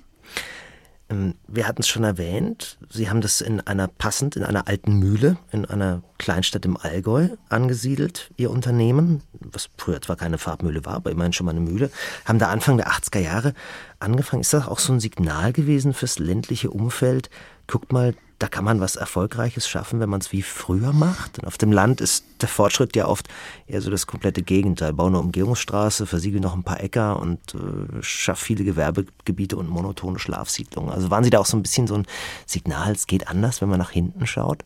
Ähm, 1.08 1.34
wir 1.46 1.68
hatten 1.68 1.82
es 1.82 1.88
schon 1.88 2.04
erwähnt, 2.04 2.78
Sie 2.90 3.08
haben 3.08 3.20
das 3.20 3.40
in 3.40 3.60
einer 3.60 3.86
passend 3.86 4.36
in 4.36 4.42
einer 4.42 4.66
alten 4.66 4.98
Mühle 4.98 5.36
in 5.52 5.64
einer 5.64 6.02
Kleinstadt 6.18 6.64
im 6.64 6.76
Allgäu 6.76 7.28
angesiedelt, 7.48 8.30
Ihr 8.36 8.50
Unternehmen, 8.50 9.22
was 9.32 9.68
früher 9.76 10.02
zwar 10.02 10.16
keine 10.16 10.38
Farbmühle 10.38 10.84
war, 10.84 10.94
aber 10.94 11.10
immerhin 11.10 11.32
schon 11.32 11.46
mal 11.46 11.52
eine 11.52 11.60
Mühle, 11.60 11.90
haben 12.24 12.38
da 12.38 12.48
Anfang 12.48 12.76
der 12.76 12.88
80er 12.88 13.20
Jahre 13.20 13.54
angefangen. 14.00 14.40
Ist 14.40 14.52
das 14.52 14.66
auch 14.66 14.78
so 14.78 14.92
ein 14.92 15.00
Signal 15.00 15.52
gewesen 15.52 15.94
fürs 15.94 16.18
ländliche 16.18 16.70
Umfeld? 16.70 17.30
Guckt 17.66 17.92
mal, 17.92 18.14
da 18.38 18.48
kann 18.48 18.64
man 18.64 18.80
was 18.80 18.96
Erfolgreiches 18.96 19.66
schaffen, 19.66 19.98
wenn 19.98 20.10
man 20.10 20.20
es 20.20 20.30
wie 20.30 20.42
früher 20.42 20.92
macht. 20.92 21.38
Und 21.38 21.46
auf 21.46 21.56
dem 21.56 21.72
Land 21.72 22.02
ist 22.02 22.24
der 22.42 22.48
Fortschritt 22.48 22.94
ja 22.94 23.06
oft 23.06 23.28
eher 23.66 23.80
so 23.80 23.90
das 23.90 24.06
komplette 24.06 24.42
Gegenteil. 24.42 24.92
Bau 24.92 25.06
eine 25.06 25.18
Umgehungsstraße, 25.20 26.06
versiegel 26.06 26.40
noch 26.40 26.54
ein 26.54 26.62
paar 26.62 26.82
Äcker 26.82 27.18
und 27.18 27.54
äh, 27.54 28.02
schaff 28.02 28.38
viele 28.38 28.64
Gewerbegebiete 28.64 29.56
und 29.56 29.68
monotone 29.68 30.18
Schlafsiedlungen. 30.18 30.92
Also 30.92 31.10
waren 31.10 31.24
Sie 31.24 31.30
da 31.30 31.38
auch 31.38 31.46
so 31.46 31.56
ein 31.56 31.62
bisschen 31.62 31.86
so 31.86 31.94
ein 31.94 32.06
Signal, 32.44 32.92
es 32.92 33.06
geht 33.06 33.28
anders, 33.28 33.62
wenn 33.62 33.70
man 33.70 33.78
nach 33.78 33.90
hinten 33.90 34.26
schaut? 34.26 34.64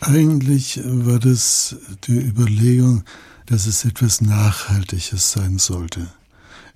Eigentlich 0.00 0.80
war 0.82 1.18
das 1.18 1.76
die 2.04 2.18
Überlegung, 2.18 3.04
dass 3.46 3.66
es 3.66 3.84
etwas 3.84 4.20
Nachhaltiges 4.20 5.32
sein 5.32 5.58
sollte. 5.58 6.08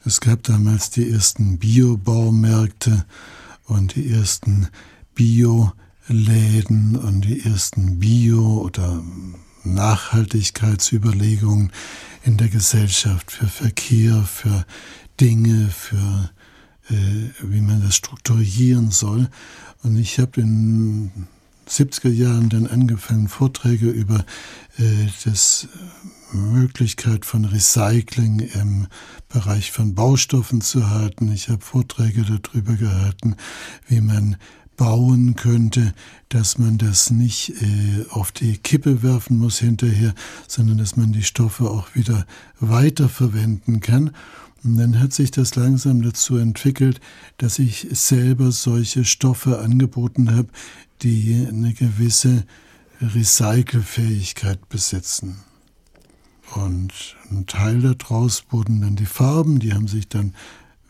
Es 0.04 0.20
gab 0.20 0.42
damals 0.42 0.90
die 0.90 1.10
ersten 1.10 1.58
Biobaumärkte 1.58 3.06
und 3.64 3.94
die 3.94 4.10
ersten 4.10 4.68
Bioläden 5.14 6.96
und 6.96 7.22
die 7.22 7.44
ersten 7.44 7.98
Bio- 7.98 8.62
oder 8.62 9.02
Nachhaltigkeitsüberlegungen 9.64 11.72
in 12.24 12.36
der 12.36 12.48
Gesellschaft 12.48 13.30
für 13.30 13.48
Verkehr, 13.48 14.24
für 14.24 14.64
Dinge, 15.20 15.68
für 15.68 16.30
äh, 16.90 17.30
wie 17.42 17.60
man 17.60 17.82
das 17.82 17.96
strukturieren 17.96 18.90
soll. 18.90 19.28
Und 19.82 19.98
ich 19.98 20.18
habe 20.18 20.40
in 20.40 21.10
70er 21.68 22.10
Jahren 22.10 22.50
dann 22.50 22.66
angefangen, 22.66 23.28
Vorträge 23.28 23.88
über 23.88 24.24
äh, 24.78 25.06
das 25.24 25.68
Möglichkeit 26.32 27.24
von 27.24 27.44
Recycling 27.44 28.40
im 28.40 28.86
Bereich 29.28 29.70
von 29.70 29.94
Baustoffen 29.94 30.60
zu 30.60 30.90
halten. 30.90 31.32
Ich 31.32 31.48
habe 31.48 31.62
Vorträge 31.62 32.22
darüber 32.22 32.74
gehalten, 32.74 33.36
wie 33.88 34.00
man 34.00 34.36
bauen 34.76 35.36
könnte, 35.36 35.94
dass 36.28 36.58
man 36.58 36.78
das 36.78 37.10
nicht 37.10 37.50
äh, 37.62 38.06
auf 38.10 38.32
die 38.32 38.56
Kippe 38.58 39.02
werfen 39.02 39.38
muss 39.38 39.58
hinterher, 39.58 40.14
sondern 40.48 40.78
dass 40.78 40.96
man 40.96 41.12
die 41.12 41.22
Stoffe 41.22 41.70
auch 41.70 41.94
wieder 41.94 42.26
weiterverwenden 42.60 43.80
kann. 43.80 44.10
Und 44.62 44.78
dann 44.78 44.98
hat 44.98 45.12
sich 45.12 45.30
das 45.30 45.54
langsam 45.56 46.02
dazu 46.02 46.36
entwickelt, 46.36 47.00
dass 47.36 47.58
ich 47.58 47.86
selber 47.92 48.50
solche 48.50 49.04
Stoffe 49.04 49.58
angeboten 49.58 50.34
habe, 50.34 50.48
die 51.02 51.46
eine 51.48 51.74
gewisse 51.74 52.44
Recycelfähigkeit 53.00 54.68
besitzen. 54.68 55.36
Und 56.54 57.16
ein 57.30 57.46
Teil 57.46 57.80
daraus 57.80 58.44
wurden 58.50 58.80
dann 58.80 58.96
die 58.96 59.06
Farben, 59.06 59.58
die 59.58 59.72
haben 59.72 59.88
sich 59.88 60.08
dann 60.08 60.34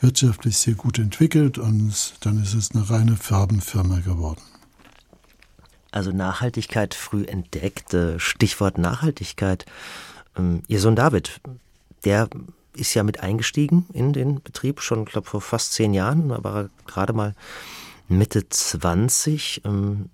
wirtschaftlich 0.05 0.59
sehr 0.59 0.75
gut 0.75 0.99
entwickelt 0.99 1.57
und 1.57 2.15
dann 2.21 2.43
ist 2.43 2.55
es 2.55 2.73
eine 2.73 2.89
reine 2.91 3.17
Farbenfirma 3.17 4.01
geworden. 4.01 4.43
Also 5.93 6.13
Nachhaltigkeit 6.13 6.93
früh 6.95 7.25
entdeckt, 7.25 7.97
Stichwort 8.19 8.77
Nachhaltigkeit. 8.77 9.65
Ähm, 10.37 10.63
Ihr 10.69 10.81
Sohn 10.81 10.97
David, 10.97 11.41
der 12.05 12.29
ist 12.77 12.93
ja 12.93 13.03
mit 13.03 13.21
eingestiegen 13.21 13.87
in 13.93 14.13
den 14.13 14.43
Betrieb, 14.43 14.81
schon, 14.81 15.07
glaube 15.07 15.29
vor 15.29 15.41
fast 15.41 15.73
zehn 15.73 15.95
Jahren, 15.95 16.29
da 16.29 16.45
war 16.45 16.65
er 16.65 16.71
gerade 16.87 17.13
mal 17.13 17.35
Mitte 18.09 18.49
20. 18.49 19.63
Ähm, 19.65 20.11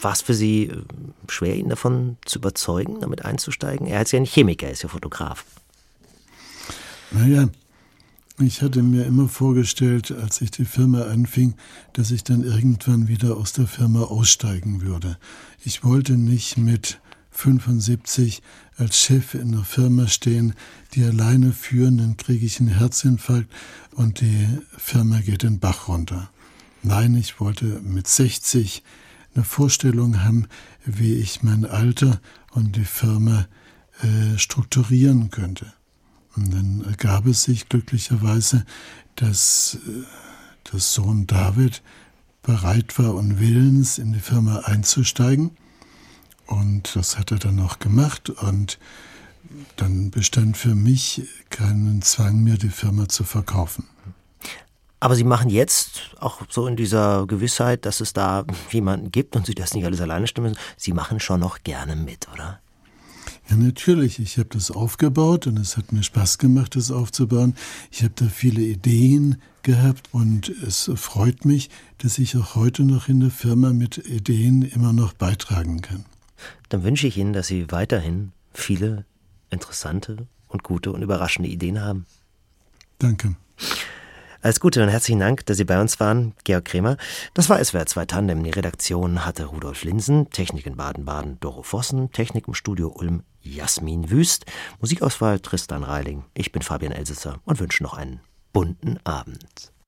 war 0.00 0.12
es 0.12 0.22
für 0.22 0.34
Sie 0.34 0.64
äh, 0.64 0.82
schwer, 1.28 1.54
ihn 1.54 1.68
davon 1.68 2.16
zu 2.24 2.40
überzeugen, 2.40 3.00
damit 3.00 3.24
einzusteigen? 3.24 3.86
Er 3.86 4.02
ist 4.02 4.10
ja 4.10 4.18
nicht 4.18 4.34
Chemiker, 4.34 4.66
er 4.66 4.72
ist 4.72 4.82
ja 4.82 4.88
Fotograf. 4.88 5.44
Naja, 7.12 7.48
ich 8.38 8.62
hatte 8.62 8.82
mir 8.82 9.04
immer 9.06 9.28
vorgestellt, 9.28 10.10
als 10.10 10.40
ich 10.40 10.50
die 10.50 10.64
Firma 10.64 11.02
anfing, 11.02 11.54
dass 11.92 12.10
ich 12.10 12.24
dann 12.24 12.42
irgendwann 12.42 13.06
wieder 13.06 13.36
aus 13.36 13.52
der 13.52 13.66
Firma 13.66 14.02
aussteigen 14.02 14.82
würde. 14.82 15.18
Ich 15.64 15.84
wollte 15.84 16.14
nicht 16.14 16.58
mit 16.58 17.00
75 17.30 18.42
als 18.76 18.98
Chef 18.98 19.34
in 19.34 19.54
einer 19.54 19.64
Firma 19.64 20.08
stehen, 20.08 20.54
die 20.94 21.04
alleine 21.04 21.52
führen, 21.52 21.98
dann 21.98 22.16
kriege 22.16 22.44
ich 22.44 22.58
einen 22.60 22.68
Herzinfarkt 22.68 23.48
und 23.92 24.20
die 24.20 24.48
Firma 24.76 25.20
geht 25.20 25.42
den 25.42 25.60
Bach 25.60 25.88
runter. 25.88 26.30
Nein, 26.82 27.14
ich 27.14 27.40
wollte 27.40 27.64
mit 27.82 28.08
60 28.08 28.82
eine 29.34 29.44
Vorstellung 29.44 30.22
haben, 30.22 30.46
wie 30.84 31.14
ich 31.14 31.42
mein 31.42 31.64
Alter 31.64 32.20
und 32.52 32.76
die 32.76 32.84
Firma 32.84 33.46
äh, 34.02 34.38
strukturieren 34.38 35.30
könnte. 35.30 35.72
Und 36.36 36.52
dann 36.52 36.84
ergab 36.88 37.26
es 37.26 37.44
sich 37.44 37.68
glücklicherweise, 37.68 38.64
dass 39.16 39.78
äh, 39.86 40.02
der 40.72 40.80
Sohn 40.80 41.26
David 41.26 41.82
bereit 42.42 42.98
war 42.98 43.14
und 43.14 43.38
willens, 43.38 43.98
in 43.98 44.12
die 44.12 44.20
Firma 44.20 44.60
einzusteigen. 44.64 45.52
Und 46.46 46.94
das 46.96 47.18
hat 47.18 47.30
er 47.30 47.38
dann 47.38 47.60
auch 47.60 47.78
gemacht. 47.78 48.30
Und 48.30 48.78
dann 49.76 50.10
bestand 50.10 50.56
für 50.56 50.74
mich 50.74 51.28
keinen 51.50 52.02
Zwang 52.02 52.42
mehr, 52.42 52.56
die 52.56 52.68
Firma 52.68 53.08
zu 53.08 53.24
verkaufen. 53.24 53.88
Aber 55.00 55.16
Sie 55.16 55.24
machen 55.24 55.50
jetzt 55.50 56.14
auch 56.18 56.42
so 56.48 56.66
in 56.66 56.76
dieser 56.76 57.26
Gewissheit, 57.26 57.84
dass 57.84 58.00
es 58.00 58.14
da 58.14 58.44
jemanden 58.70 59.12
gibt 59.12 59.36
und 59.36 59.46
Sie 59.46 59.54
das 59.54 59.74
nicht 59.74 59.84
alles 59.84 60.00
alleine 60.00 60.26
stimmen. 60.26 60.56
Sie 60.76 60.92
machen 60.92 61.20
schon 61.20 61.40
noch 61.40 61.62
gerne 61.62 61.94
mit, 61.94 62.26
oder? 62.32 62.60
Ja, 63.50 63.56
natürlich. 63.56 64.18
Ich 64.18 64.38
habe 64.38 64.48
das 64.50 64.70
aufgebaut 64.70 65.46
und 65.46 65.58
es 65.58 65.76
hat 65.76 65.92
mir 65.92 66.02
Spaß 66.02 66.38
gemacht, 66.38 66.76
das 66.76 66.90
aufzubauen. 66.90 67.54
Ich 67.90 68.02
habe 68.02 68.14
da 68.16 68.26
viele 68.26 68.62
Ideen 68.62 69.40
gehabt 69.62 70.08
und 70.12 70.48
es 70.48 70.90
freut 70.96 71.44
mich, 71.44 71.70
dass 71.98 72.18
ich 72.18 72.36
auch 72.36 72.54
heute 72.54 72.84
noch 72.84 73.08
in 73.08 73.20
der 73.20 73.30
Firma 73.30 73.72
mit 73.72 73.98
Ideen 73.98 74.62
immer 74.62 74.92
noch 74.92 75.12
beitragen 75.12 75.82
kann. 75.82 76.04
Dann 76.68 76.84
wünsche 76.84 77.06
ich 77.06 77.16
Ihnen, 77.16 77.32
dass 77.32 77.46
Sie 77.46 77.70
weiterhin 77.70 78.32
viele 78.52 79.04
interessante 79.50 80.26
und 80.48 80.62
gute 80.62 80.92
und 80.92 81.02
überraschende 81.02 81.48
Ideen 81.48 81.80
haben. 81.80 82.06
Danke. 82.98 83.36
Alles 84.40 84.60
Gute 84.60 84.82
und 84.82 84.90
herzlichen 84.90 85.20
Dank, 85.20 85.46
dass 85.46 85.56
Sie 85.56 85.64
bei 85.64 85.80
uns 85.80 86.00
waren, 86.00 86.34
Georg 86.44 86.66
Kremer. 86.66 86.96
Das 87.32 87.48
war 87.48 87.62
SWR 87.64 87.86
2 87.86 88.04
Tandem. 88.06 88.44
Die 88.44 88.50
Redaktion 88.50 89.24
hatte 89.24 89.46
Rudolf 89.46 89.84
Linsen, 89.84 90.28
Technik 90.30 90.66
in 90.66 90.76
Baden-Baden 90.76 91.38
Doro 91.40 91.62
Vossen, 91.62 92.12
Technik 92.12 92.46
im 92.46 92.54
Studio 92.54 92.88
Ulm 92.88 93.22
Jasmin 93.44 94.10
Wüst, 94.10 94.46
Musikauswahl 94.80 95.38
Tristan 95.40 95.84
Reiling. 95.84 96.24
Ich 96.34 96.50
bin 96.50 96.62
Fabian 96.62 96.92
Elsesser 96.92 97.40
und 97.44 97.60
wünsche 97.60 97.82
noch 97.82 97.94
einen 97.94 98.20
bunten 98.52 98.98
Abend. 99.04 99.73